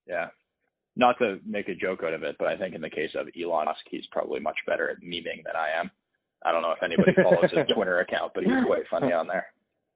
Yeah. 0.08 0.28
Not 0.95 1.17
to 1.19 1.39
make 1.45 1.69
a 1.69 1.76
joke 1.76 2.02
out 2.04 2.13
of 2.13 2.24
it, 2.24 2.36
but 2.39 2.47
I 2.47 2.58
think 2.58 2.76
in 2.76 2.82
the 2.82 2.89
case 2.89 3.12
of 3.15 3.28
Elon 3.39 3.65
Musk, 3.65 3.80
he's 3.89 4.06
probably 4.12 4.39
much 4.39 4.58
better 4.67 4.89
at 4.89 4.97
memeing 4.97 5.43
than 5.45 5.56
I 5.56 5.80
am. 5.80 5.91
I 6.44 6.52
don't 6.52 6.62
know 6.62 6.72
if 6.72 6.84
anybody 6.84 7.12
follows 7.16 7.52
his 7.52 7.66
Twitter 7.76 8.00
account, 8.00 8.34
but 8.34 8.44
he's 8.44 8.66
quite 8.66 8.84
funny 8.90 9.12
on 9.14 9.28
there. 9.28 9.46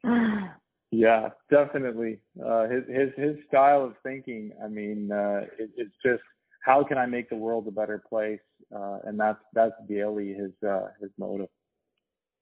Yeah, 0.91 1.29
definitely. 1.49 2.19
Uh, 2.41 2.69
his 2.69 2.83
his 2.87 3.09
his 3.17 3.35
style 3.49 3.83
of 3.83 3.95
thinking. 4.01 4.51
I 4.63 4.69
mean, 4.69 5.11
uh, 5.11 5.41
it, 5.59 5.69
it's 5.75 5.95
just 6.05 6.21
how 6.63 6.85
can 6.85 6.97
I 6.97 7.05
make 7.05 7.27
the 7.27 7.35
world 7.35 7.67
a 7.67 7.71
better 7.71 8.01
place, 8.07 8.39
uh, 8.73 8.99
and 9.03 9.19
that's 9.19 9.39
that's 9.53 9.73
daily 9.89 10.33
his 10.35 10.51
uh, 10.65 10.89
his 11.01 11.09
motive. 11.17 11.49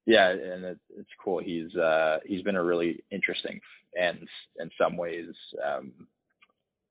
Yeah, 0.06 0.30
and 0.30 0.66
it, 0.66 0.80
it's 0.96 1.10
cool. 1.24 1.40
He's 1.40 1.74
uh, 1.76 2.18
he's 2.26 2.44
been 2.44 2.58
a 2.58 2.64
really 2.64 3.04
interesting 3.12 3.60
and 3.96 4.28
in 4.60 4.70
some 4.80 4.98
ways, 4.98 5.28
um, 5.66 5.92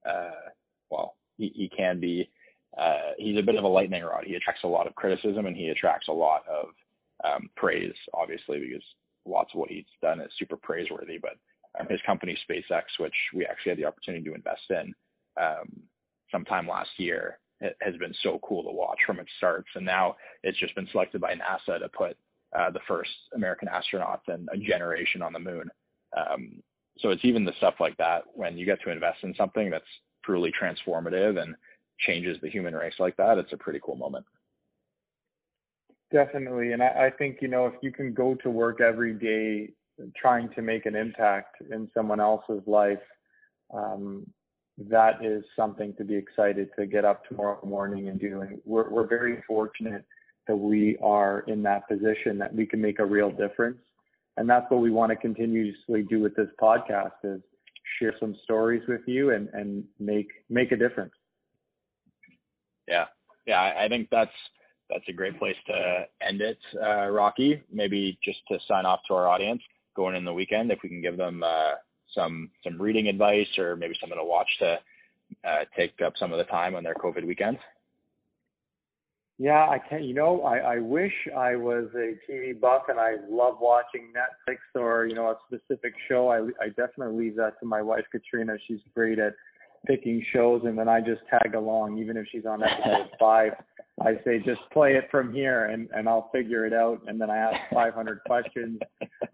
uh, 0.09 0.51
well, 0.91 1.15
he, 1.37 1.53
he 1.55 1.71
can 1.77 2.01
be. 2.01 2.29
Uh, 2.77 3.13
he's 3.19 3.39
a 3.39 3.43
bit 3.43 3.57
of 3.57 3.65
a 3.65 3.69
lightning 3.69 4.03
rod. 4.03 4.25
He 4.27 4.35
attracts 4.35 4.63
a 4.65 4.69
lot 4.69 4.87
of 4.87 4.95
criticism 4.95 5.45
and 5.45 5.55
he 5.55 5.69
attracts 5.69 6.07
a 6.09 6.13
lot 6.13 6.43
of 6.49 6.69
um, 7.25 7.49
praise, 7.57 7.95
obviously, 8.15 8.61
because 8.61 8.85
lots 9.27 9.51
of 9.55 9.61
what 9.61 9.71
he's 9.71 9.85
done 10.01 10.21
is 10.21 10.31
super 10.39 10.57
praiseworthy. 10.57 11.19
But 11.19 11.37
um, 11.79 11.87
his 11.89 12.01
company 12.07 12.37
SpaceX, 12.49 12.83
which 12.99 13.15
we 13.35 13.47
actually 13.47 13.71
had 13.71 13.79
the 13.79 13.87
opportunity 13.87 14.25
to 14.25 14.35
invest 14.35 14.63
in 14.71 14.95
um, 15.41 15.83
sometime 16.31 16.69
last 16.69 16.91
year, 16.99 17.39
has 17.81 17.97
been 17.99 18.15
so 18.23 18.41
cool 18.43 18.65
to 18.65 18.71
watch 18.71 18.99
from 19.07 19.21
its 19.21 19.31
starts, 19.39 19.69
and 19.77 19.87
now 19.87 20.17
it's 20.43 20.59
just 20.59 20.75
been 20.75 20.89
selected 20.91 21.21
by 21.21 21.33
NASA 21.33 21.79
to 21.79 21.89
put 21.97 22.17
uh, 22.59 22.71
the 22.71 22.81
first 22.89 23.11
American 23.35 23.69
astronauts 23.69 24.27
and 24.29 24.49
a 24.53 24.57
generation 24.57 25.23
on 25.23 25.33
the 25.33 25.39
moon. 25.39 25.71
Um, 26.17 26.63
so 26.99 27.11
it's 27.11 27.25
even 27.25 27.45
the 27.45 27.53
stuff 27.59 27.75
like 27.81 27.97
that 27.99 28.25
when 28.35 28.59
you 28.59 28.67
get 28.67 28.83
to 28.83 28.91
invest 28.91 29.19
in 29.23 29.35
something 29.39 29.71
that's 29.71 29.85
truly 30.25 30.53
transformative 30.61 31.41
and 31.41 31.55
changes 32.07 32.37
the 32.43 32.51
human 32.51 32.75
race 32.75 32.95
like 32.99 33.17
that. 33.17 33.39
It's 33.39 33.53
a 33.53 33.57
pretty 33.57 33.81
cool 33.83 33.97
moment. 33.97 34.27
Definitely, 36.13 36.73
and 36.73 36.83
I, 36.83 37.07
I 37.07 37.11
think 37.17 37.39
you 37.41 37.49
know 37.49 37.67
if 37.67 37.75
you 37.81 37.91
can 37.91 38.13
go 38.13 38.35
to 38.43 38.51
work 38.51 38.81
every 38.81 39.15
day 39.15 39.73
trying 40.17 40.51
to 40.51 40.63
make 40.63 40.87
an 40.87 40.95
impact 40.95 41.57
in 41.71 41.91
someone 41.95 42.21
else's 42.21 42.63
life, 42.67 42.99
um, 43.73 44.27
that 44.79 45.25
is 45.25 45.43
something 45.57 45.95
to 45.97 46.05
be 46.05 46.15
excited 46.15 46.69
to 46.79 46.87
get 46.87 47.05
up 47.05 47.25
tomorrow 47.25 47.65
morning 47.65 48.09
and 48.09 48.21
do. 48.21 48.43
We're, 48.65 48.91
we're 48.91 49.07
very 49.07 49.43
fortunate 49.47 50.05
that 50.47 50.57
we 50.57 50.99
are 51.03 51.41
in 51.47 51.63
that 51.63 51.89
position 51.89 52.39
that 52.39 52.55
we 52.55 52.67
can 52.67 52.81
make 52.81 52.99
a 52.99 53.05
real 53.05 53.31
difference. 53.31 53.79
And 54.37 54.49
that's 54.49 54.71
what 54.71 54.81
we 54.81 54.91
want 54.91 55.11
to 55.11 55.17
continuously 55.17 56.03
do 56.09 56.21
with 56.21 56.35
this 56.37 56.49
podcast 56.61 57.13
is 57.23 57.41
share 57.99 58.15
some 58.19 58.35
stories 58.43 58.83
with 58.89 59.03
you 59.07 59.31
and, 59.31 59.49
and 59.53 59.85
make, 60.01 60.29
make 60.49 60.73
a 60.73 60.77
difference. 60.77 61.13
Yeah. 62.89 63.05
Yeah. 63.47 63.73
I 63.79 63.89
think 63.89 64.09
that's, 64.11 64.31
that's 64.93 65.09
a 65.09 65.13
great 65.13 65.39
place 65.39 65.57
to 65.67 66.05
end 66.27 66.41
it, 66.41 66.59
uh, 66.81 67.09
Rocky. 67.09 67.63
Maybe 67.73 68.19
just 68.25 68.39
to 68.49 68.59
sign 68.69 68.87
off 68.87 69.01
to 69.09 69.15
our 69.15 69.29
audience 69.29 69.63
going 69.97 70.17
in 70.17 70.25
the 70.25 70.33
weekend, 70.33 70.71
if 70.71 70.79
we 70.83 70.89
can 70.89 71.03
give 71.03 71.17
them, 71.17 71.43
uh, 71.43 71.75
some 72.15 72.51
some 72.65 72.81
reading 72.81 73.09
advice 73.09 73.47
or 73.59 73.77
maybe 73.77 73.95
something 74.01 74.19
to 74.19 74.25
watch 74.25 74.49
to 74.61 74.77
uh, 75.49 75.65
take 75.77 75.93
up 76.05 76.13
some 76.19 76.33
of 76.33 76.39
the 76.39 76.45
time 76.45 76.75
on 76.75 76.83
their 76.83 76.95
COVID 76.95 77.27
weekends? 77.27 77.59
Yeah, 79.39 79.67
I 79.69 79.79
can't. 79.79 80.05
You 80.05 80.15
know, 80.15 80.43
I, 80.43 80.59
I 80.59 80.79
wish 80.79 81.13
I 81.37 81.57
was 81.57 81.87
a 81.95 82.15
TV 82.31 82.59
buff 82.59 82.83
and 82.89 83.01
I 83.01 83.17
love 83.29 83.57
watching 83.61 84.13
Netflix 84.15 84.59
or 84.81 85.07
you 85.07 85.15
know 85.15 85.29
a 85.29 85.37
specific 85.47 85.95
show. 86.09 86.29
I 86.29 86.65
I 86.65 86.69
definitely 86.69 87.25
leave 87.25 87.37
that 87.37 87.59
to 87.61 87.67
my 87.67 87.83
wife 87.83 88.05
Katrina. 88.13 88.57
She's 88.69 88.81
great 88.95 89.19
at 89.19 89.35
picking 89.87 90.25
shows, 90.33 90.63
and 90.65 90.79
then 90.79 90.89
I 90.89 91.01
just 91.01 91.23
tag 91.29 91.55
along, 91.55 91.99
even 91.99 92.17
if 92.17 92.27
she's 92.31 92.47
on 92.47 92.63
episode 92.63 93.11
five. 93.19 93.53
I 94.01 94.15
say 94.25 94.39
just 94.39 94.61
play 94.73 94.95
it 94.95 95.09
from 95.11 95.33
here, 95.33 95.67
and 95.67 95.89
and 95.95 96.09
I'll 96.09 96.31
figure 96.33 96.65
it 96.67 96.73
out. 96.73 97.01
And 97.07 97.21
then 97.21 97.31
I 97.31 97.37
ask 97.37 97.57
500 97.73 98.21
questions. 98.27 98.81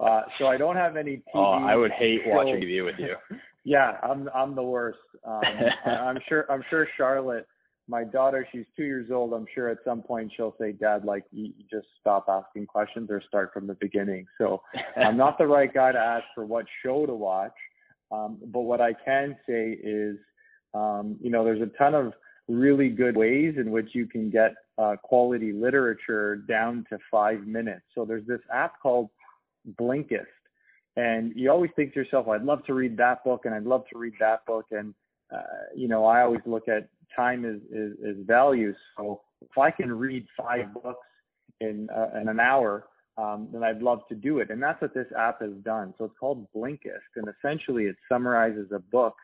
Uh, 0.00 0.22
so 0.38 0.46
I 0.46 0.56
don't 0.56 0.76
have 0.76 0.96
any. 0.96 1.16
TV 1.16 1.22
oh, 1.34 1.52
I 1.52 1.76
would 1.76 1.92
hate 1.92 2.20
shows. 2.24 2.32
watching 2.34 2.60
TV 2.60 2.84
with 2.84 2.96
you. 2.98 3.14
yeah, 3.64 3.98
I'm 4.02 4.28
I'm 4.34 4.54
the 4.54 4.62
worst. 4.62 4.98
Um, 5.24 5.42
I'm 5.86 6.18
sure 6.28 6.50
I'm 6.50 6.64
sure 6.70 6.88
Charlotte, 6.96 7.46
my 7.86 8.02
daughter, 8.04 8.46
she's 8.50 8.66
two 8.76 8.84
years 8.84 9.10
old. 9.12 9.32
I'm 9.32 9.46
sure 9.54 9.68
at 9.68 9.78
some 9.84 10.02
point 10.02 10.32
she'll 10.36 10.54
say, 10.60 10.72
"Dad, 10.72 11.04
like 11.04 11.24
you, 11.30 11.52
you 11.56 11.64
just 11.70 11.86
stop 12.00 12.26
asking 12.28 12.66
questions 12.66 13.10
or 13.10 13.22
start 13.26 13.52
from 13.54 13.66
the 13.66 13.74
beginning." 13.74 14.26
So 14.38 14.60
I'm 14.96 15.16
not 15.16 15.38
the 15.38 15.46
right 15.46 15.72
guy 15.72 15.92
to 15.92 15.98
ask 15.98 16.24
for 16.34 16.44
what 16.44 16.66
show 16.84 17.06
to 17.06 17.14
watch. 17.14 17.54
Um, 18.10 18.38
but 18.46 18.60
what 18.60 18.80
I 18.80 18.92
can 19.04 19.36
say 19.46 19.78
is, 19.82 20.16
um, 20.74 21.16
you 21.20 21.30
know, 21.30 21.44
there's 21.44 21.60
a 21.60 21.70
ton 21.78 21.94
of 21.94 22.12
really 22.48 22.88
good 22.88 23.16
ways 23.16 23.54
in 23.58 23.70
which 23.70 23.90
you 23.92 24.06
can 24.06 24.30
get 24.30 24.54
uh, 24.78 24.96
quality 25.02 25.52
literature 25.52 26.36
down 26.36 26.84
to 26.88 26.98
five 27.10 27.46
minutes. 27.46 27.82
So 27.94 28.04
there's 28.04 28.26
this 28.26 28.40
app 28.52 28.80
called 28.80 29.10
Blinkist. 29.78 30.26
And 30.96 31.32
you 31.36 31.50
always 31.50 31.70
think 31.76 31.92
to 31.94 32.00
yourself, 32.00 32.26
I'd 32.28 32.42
love 32.42 32.64
to 32.66 32.74
read 32.74 32.96
that 32.96 33.22
book 33.22 33.42
and 33.44 33.54
I'd 33.54 33.64
love 33.64 33.84
to 33.92 33.98
read 33.98 34.14
that 34.18 34.44
book. 34.46 34.66
And, 34.72 34.94
uh, 35.32 35.42
you 35.76 35.88
know, 35.88 36.04
I 36.04 36.22
always 36.22 36.40
look 36.46 36.68
at 36.68 36.88
time 37.14 37.44
as, 37.44 37.56
is 37.70 37.92
is 38.02 38.26
value. 38.26 38.74
So 38.96 39.20
if 39.42 39.56
I 39.56 39.70
can 39.70 39.92
read 39.92 40.26
five 40.36 40.72
books 40.74 41.06
in, 41.60 41.88
uh, 41.94 42.18
in 42.20 42.28
an 42.28 42.40
hour, 42.40 42.86
um, 43.16 43.48
then 43.52 43.62
I'd 43.62 43.82
love 43.82 44.00
to 44.08 44.14
do 44.14 44.38
it. 44.38 44.50
And 44.50 44.62
that's 44.62 44.80
what 44.80 44.94
this 44.94 45.06
app 45.16 45.40
has 45.40 45.52
done. 45.64 45.94
So 45.98 46.04
it's 46.04 46.14
called 46.18 46.46
Blinkist. 46.54 47.14
And 47.16 47.28
essentially 47.28 47.84
it 47.84 47.96
summarizes 48.08 48.72
a 48.72 48.78
book 48.78 49.14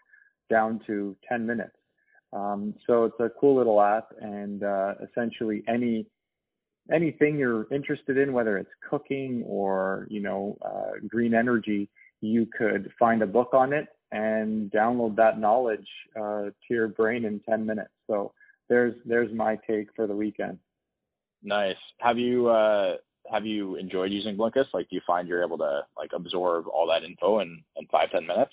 down 0.50 0.80
to 0.86 1.16
10 1.28 1.46
minutes. 1.46 1.74
Um, 2.34 2.74
so 2.86 3.04
it's 3.04 3.20
a 3.20 3.30
cool 3.40 3.56
little 3.56 3.80
app, 3.80 4.08
and 4.20 4.62
uh, 4.62 4.94
essentially 5.08 5.62
any 5.68 6.06
anything 6.92 7.38
you're 7.38 7.66
interested 7.72 8.18
in, 8.18 8.32
whether 8.32 8.58
it's 8.58 8.70
cooking 8.88 9.44
or 9.46 10.06
you 10.10 10.20
know 10.20 10.58
uh, 10.62 10.92
green 11.08 11.34
energy, 11.34 11.88
you 12.20 12.46
could 12.58 12.90
find 12.98 13.22
a 13.22 13.26
book 13.26 13.50
on 13.52 13.72
it 13.72 13.88
and 14.12 14.70
download 14.70 15.16
that 15.16 15.38
knowledge 15.38 15.86
uh, 16.16 16.44
to 16.44 16.70
your 16.70 16.88
brain 16.88 17.24
in 17.24 17.40
10 17.48 17.66
minutes. 17.66 17.90
So 18.06 18.32
there's 18.68 18.94
there's 19.04 19.32
my 19.34 19.58
take 19.68 19.88
for 19.94 20.06
the 20.06 20.14
weekend. 20.14 20.58
Nice. 21.42 21.76
Have 21.98 22.18
you 22.18 22.48
uh, 22.48 22.94
have 23.30 23.44
you 23.46 23.76
enjoyed 23.76 24.12
using 24.12 24.36
Blinkist? 24.36 24.72
Like, 24.72 24.88
do 24.88 24.96
you 24.96 25.02
find 25.06 25.28
you're 25.28 25.44
able 25.44 25.58
to 25.58 25.82
like 25.96 26.10
absorb 26.14 26.66
all 26.68 26.86
that 26.88 27.04
info 27.06 27.40
in 27.40 27.62
in 27.76 27.86
five 27.88 28.10
ten 28.10 28.26
minutes? 28.26 28.52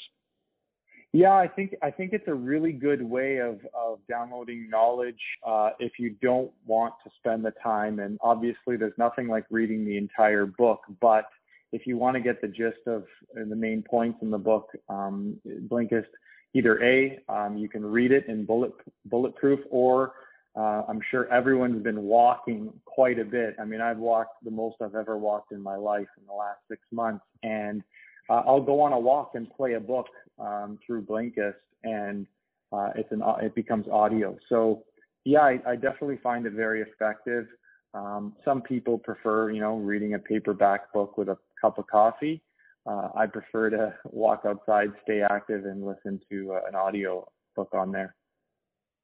Yeah, 1.13 1.33
I 1.33 1.47
think 1.47 1.75
I 1.81 1.91
think 1.91 2.13
it's 2.13 2.27
a 2.27 2.33
really 2.33 2.71
good 2.71 3.01
way 3.01 3.37
of 3.37 3.59
of 3.75 3.99
downloading 4.07 4.69
knowledge 4.69 5.19
uh, 5.45 5.71
if 5.79 5.93
you 5.99 6.15
don't 6.21 6.51
want 6.65 6.93
to 7.03 7.11
spend 7.17 7.43
the 7.43 7.51
time. 7.61 7.99
And 7.99 8.17
obviously, 8.21 8.77
there's 8.77 8.97
nothing 8.97 9.27
like 9.27 9.45
reading 9.49 9.83
the 9.83 9.97
entire 9.97 10.45
book, 10.45 10.81
but 11.01 11.25
if 11.73 11.85
you 11.85 11.97
want 11.97 12.15
to 12.15 12.21
get 12.21 12.41
the 12.41 12.47
gist 12.47 12.87
of 12.87 13.03
uh, 13.35 13.43
the 13.47 13.55
main 13.55 13.81
points 13.81 14.19
in 14.21 14.31
the 14.31 14.37
book, 14.37 14.69
um, 14.87 15.35
Blinkist, 15.45 16.07
either 16.53 16.81
a 16.81 17.19
um, 17.27 17.57
you 17.57 17.67
can 17.67 17.83
read 17.85 18.13
it 18.13 18.27
in 18.27 18.45
bullet 18.45 18.71
bulletproof, 19.05 19.59
or 19.69 20.13
uh, 20.55 20.83
I'm 20.87 21.01
sure 21.11 21.27
everyone's 21.31 21.83
been 21.83 22.03
walking 22.03 22.71
quite 22.85 23.19
a 23.19 23.25
bit. 23.25 23.55
I 23.59 23.65
mean, 23.65 23.81
I've 23.81 23.97
walked 23.97 24.45
the 24.45 24.51
most 24.51 24.77
I've 24.81 24.95
ever 24.95 25.17
walked 25.17 25.51
in 25.51 25.61
my 25.61 25.75
life 25.75 26.07
in 26.17 26.25
the 26.25 26.33
last 26.33 26.59
six 26.69 26.81
months, 26.91 27.25
and 27.43 27.83
uh, 28.31 28.43
I'll 28.47 28.61
go 28.61 28.79
on 28.79 28.93
a 28.93 28.99
walk 28.99 29.31
and 29.33 29.49
play 29.49 29.73
a 29.73 29.79
book 29.79 30.07
um, 30.39 30.79
through 30.85 31.03
Blinkist, 31.03 31.55
and 31.83 32.25
uh, 32.71 32.91
it's 32.95 33.11
an 33.11 33.21
it 33.41 33.53
becomes 33.55 33.87
audio. 33.91 34.37
So 34.47 34.83
yeah, 35.25 35.41
I, 35.41 35.59
I 35.67 35.75
definitely 35.75 36.19
find 36.23 36.45
it 36.45 36.53
very 36.53 36.81
effective. 36.81 37.45
Um, 37.93 38.33
some 38.45 38.61
people 38.61 38.97
prefer, 38.97 39.51
you 39.51 39.59
know, 39.59 39.75
reading 39.75 40.13
a 40.13 40.19
paperback 40.19 40.93
book 40.93 41.17
with 41.17 41.27
a 41.27 41.37
cup 41.59 41.77
of 41.77 41.87
coffee. 41.87 42.41
Uh, 42.85 43.09
I 43.13 43.25
prefer 43.25 43.69
to 43.71 43.93
walk 44.05 44.43
outside, 44.47 44.91
stay 45.03 45.21
active, 45.29 45.65
and 45.65 45.85
listen 45.85 46.21
to 46.31 46.53
uh, 46.53 46.69
an 46.69 46.75
audio 46.75 47.29
book 47.57 47.69
on 47.73 47.91
there. 47.91 48.15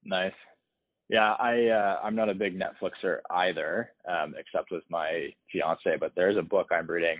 Nice. 0.05 0.31
Yeah, 1.09 1.33
I 1.33 1.67
uh, 1.67 1.99
I'm 2.01 2.15
not 2.15 2.29
a 2.29 2.33
big 2.33 2.57
Netflixer 2.57 3.17
either, 3.29 3.91
um, 4.07 4.35
except 4.39 4.71
with 4.71 4.83
my 4.89 5.27
fiance. 5.51 5.97
But 5.99 6.13
there's 6.15 6.37
a 6.37 6.41
book 6.41 6.67
I'm 6.71 6.87
reading 6.87 7.17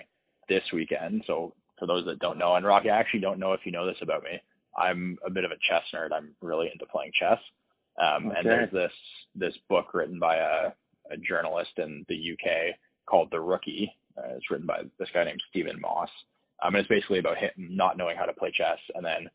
this 0.48 0.64
weekend, 0.74 1.24
so 1.28 1.54
for 1.80 1.86
those 1.86 2.06
that 2.06 2.20
don't 2.20 2.38
know. 2.38 2.56
And 2.56 2.66
Rocky, 2.66 2.90
I 2.90 3.00
actually 3.00 3.22
don't 3.22 3.40
know 3.40 3.54
if 3.54 3.62
you 3.66 3.72
know 3.72 3.86
this 3.86 4.02
about 4.02 4.24
me. 4.24 4.42
I'm 4.78 5.18
a 5.26 5.30
bit 5.30 5.44
of 5.44 5.52
a 5.52 5.56
chess 5.70 5.84
nerd. 5.94 6.10
I'm 6.14 6.36
really 6.42 6.70
into 6.72 6.86
playing 6.86 7.12
chess. 7.20 7.40
Um, 8.00 8.28
okay. 8.28 8.40
And 8.40 8.46
there's 8.46 8.72
this 8.72 8.92
this 9.36 9.54
book 9.70 9.94
written 9.94 10.20
by 10.20 10.38
a, 10.38 10.72
a 11.12 11.18
journalist 11.28 11.72
in 11.78 12.06
the 12.10 12.16
UK 12.34 12.76
called 13.06 13.30
The 13.32 13.40
Rookie. 13.40 13.92
Uh, 14.18 14.36
it's 14.36 14.50
written 14.50 14.66
by 14.66 14.82
this 15.00 15.10
guy 15.14 15.24
named 15.24 15.42
Stephen 15.50 15.80
Moss. 15.80 16.10
Um, 16.64 16.74
and 16.74 16.82
it's 16.82 16.90
basically 16.90 17.20
about 17.20 17.38
him 17.38 17.52
not 17.58 17.98
knowing 17.98 18.18
how 18.18 18.26
to 18.26 18.34
play 18.34 18.52
chess 18.56 18.80
and 18.96 19.06
then 19.06 19.30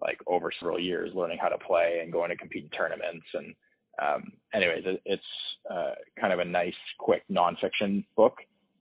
like 0.00 0.18
over 0.28 0.52
several 0.60 0.78
years 0.78 1.10
learning 1.14 1.38
how 1.40 1.48
to 1.48 1.58
play 1.58 1.98
and 2.02 2.12
going 2.12 2.30
to 2.30 2.36
compete 2.36 2.64
in 2.64 2.70
tournaments. 2.70 3.26
And 3.34 3.54
um, 4.00 4.32
anyways, 4.54 4.84
it, 4.86 5.02
it's 5.04 5.22
uh, 5.70 5.94
kind 6.20 6.32
of 6.32 6.38
a 6.38 6.44
nice, 6.44 6.74
quick 6.98 7.24
nonfiction 7.30 8.04
book 8.16 8.36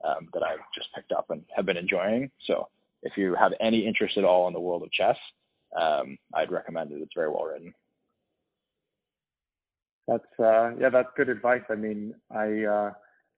um, 0.06 0.30
that 0.34 0.44
I've 0.44 0.60
just 0.76 0.94
picked 0.94 1.12
up 1.12 1.32
and 1.32 1.44
have 1.56 1.66
been 1.66 1.78
enjoying. 1.78 2.30
So 2.46 2.68
if 3.04 3.14
you 3.18 3.36
have 3.36 3.54
any 3.62 3.86
interest 3.86 4.18
at 4.18 4.24
all 4.24 4.48
in 4.48 4.54
the 4.54 4.60
world 4.60 4.84
of 4.84 4.92
chess, 4.92 5.18
um, 5.80 6.18
I'd 6.34 6.52
recommend 6.52 6.92
it. 6.92 7.02
It's 7.02 7.14
very 7.16 7.30
well 7.30 7.46
written. 7.46 7.74
That's 10.08 10.40
uh, 10.40 10.72
yeah, 10.80 10.90
that's 10.90 11.10
good 11.18 11.30
advice. 11.30 11.64
I 11.70 11.76
mean, 11.76 12.14
I 12.32 12.64
uh, 12.64 12.92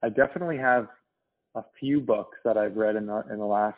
I 0.03 0.09
definitely 0.09 0.57
have 0.57 0.87
a 1.55 1.63
few 1.79 1.99
books 1.99 2.37
that 2.45 2.57
I've 2.57 2.75
read 2.75 2.95
in 2.95 3.07
the 3.07 3.23
in 3.31 3.39
the 3.39 3.45
last 3.45 3.77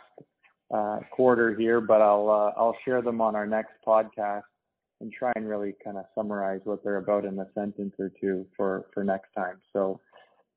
uh, 0.74 1.00
quarter 1.12 1.56
here, 1.56 1.80
but 1.80 2.02
I'll 2.02 2.30
uh, 2.30 2.60
I'll 2.60 2.76
share 2.84 3.02
them 3.02 3.22
on 3.22 3.36
our 3.36 3.48
next 3.48 3.74
podcast 3.88 4.42
and 5.00 5.12
try 5.12 5.32
and 5.36 5.48
really 5.48 5.74
kind 5.84 5.98
of 5.98 6.06
summarize 6.14 6.62
what 6.66 6.84
they're 6.84 6.98
about 6.98 7.26
in 7.26 7.40
a 7.40 7.48
sentence 7.56 7.94
or 7.98 8.12
two 8.20 8.46
for 8.56 8.86
for 8.94 9.04
next 9.04 9.30
time. 9.36 9.60
So 9.72 10.00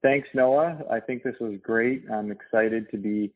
thanks, 0.02 0.28
Noah. 0.34 0.78
I 0.90 1.00
think 1.00 1.22
this 1.22 1.36
was 1.40 1.54
great. 1.62 2.04
I'm 2.12 2.32
excited 2.32 2.90
to 2.90 2.98
be 2.98 3.32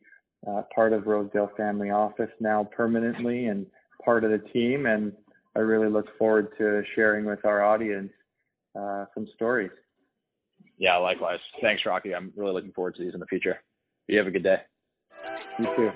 uh, 0.47 0.63
part 0.75 0.93
of 0.93 1.07
Rosedale 1.07 1.51
Family 1.57 1.91
Office 1.91 2.31
now 2.41 2.65
permanently 2.65 3.47
and 3.47 3.67
part 4.05 4.25
of 4.25 4.31
the 4.31 4.39
team. 4.51 4.87
And 4.87 5.13
I 5.57 5.61
really 5.61 5.89
look 5.89 6.07
forward 6.19 6.49
to 6.59 6.83
sharing 6.95 7.25
with 7.25 7.45
our 7.45 7.65
audience 7.65 8.13
uh, 8.79 9.07
some 9.15 9.27
stories. 9.35 9.71
Yeah, 10.79 10.97
likewise. 10.97 11.41
Thanks, 11.61 11.83
Rocky. 11.85 12.15
I'm 12.15 12.33
really 12.37 12.53
looking 12.53 12.73
forward 12.73 12.95
to 12.97 13.05
these 13.05 13.15
in 13.15 13.21
the 13.21 13.27
future. 13.27 13.59
You 14.07 14.19
have 14.19 14.27
a 14.27 14.31
good 14.31 14.45
day. 14.45 14.59
You 15.59 15.67
too. 15.77 15.93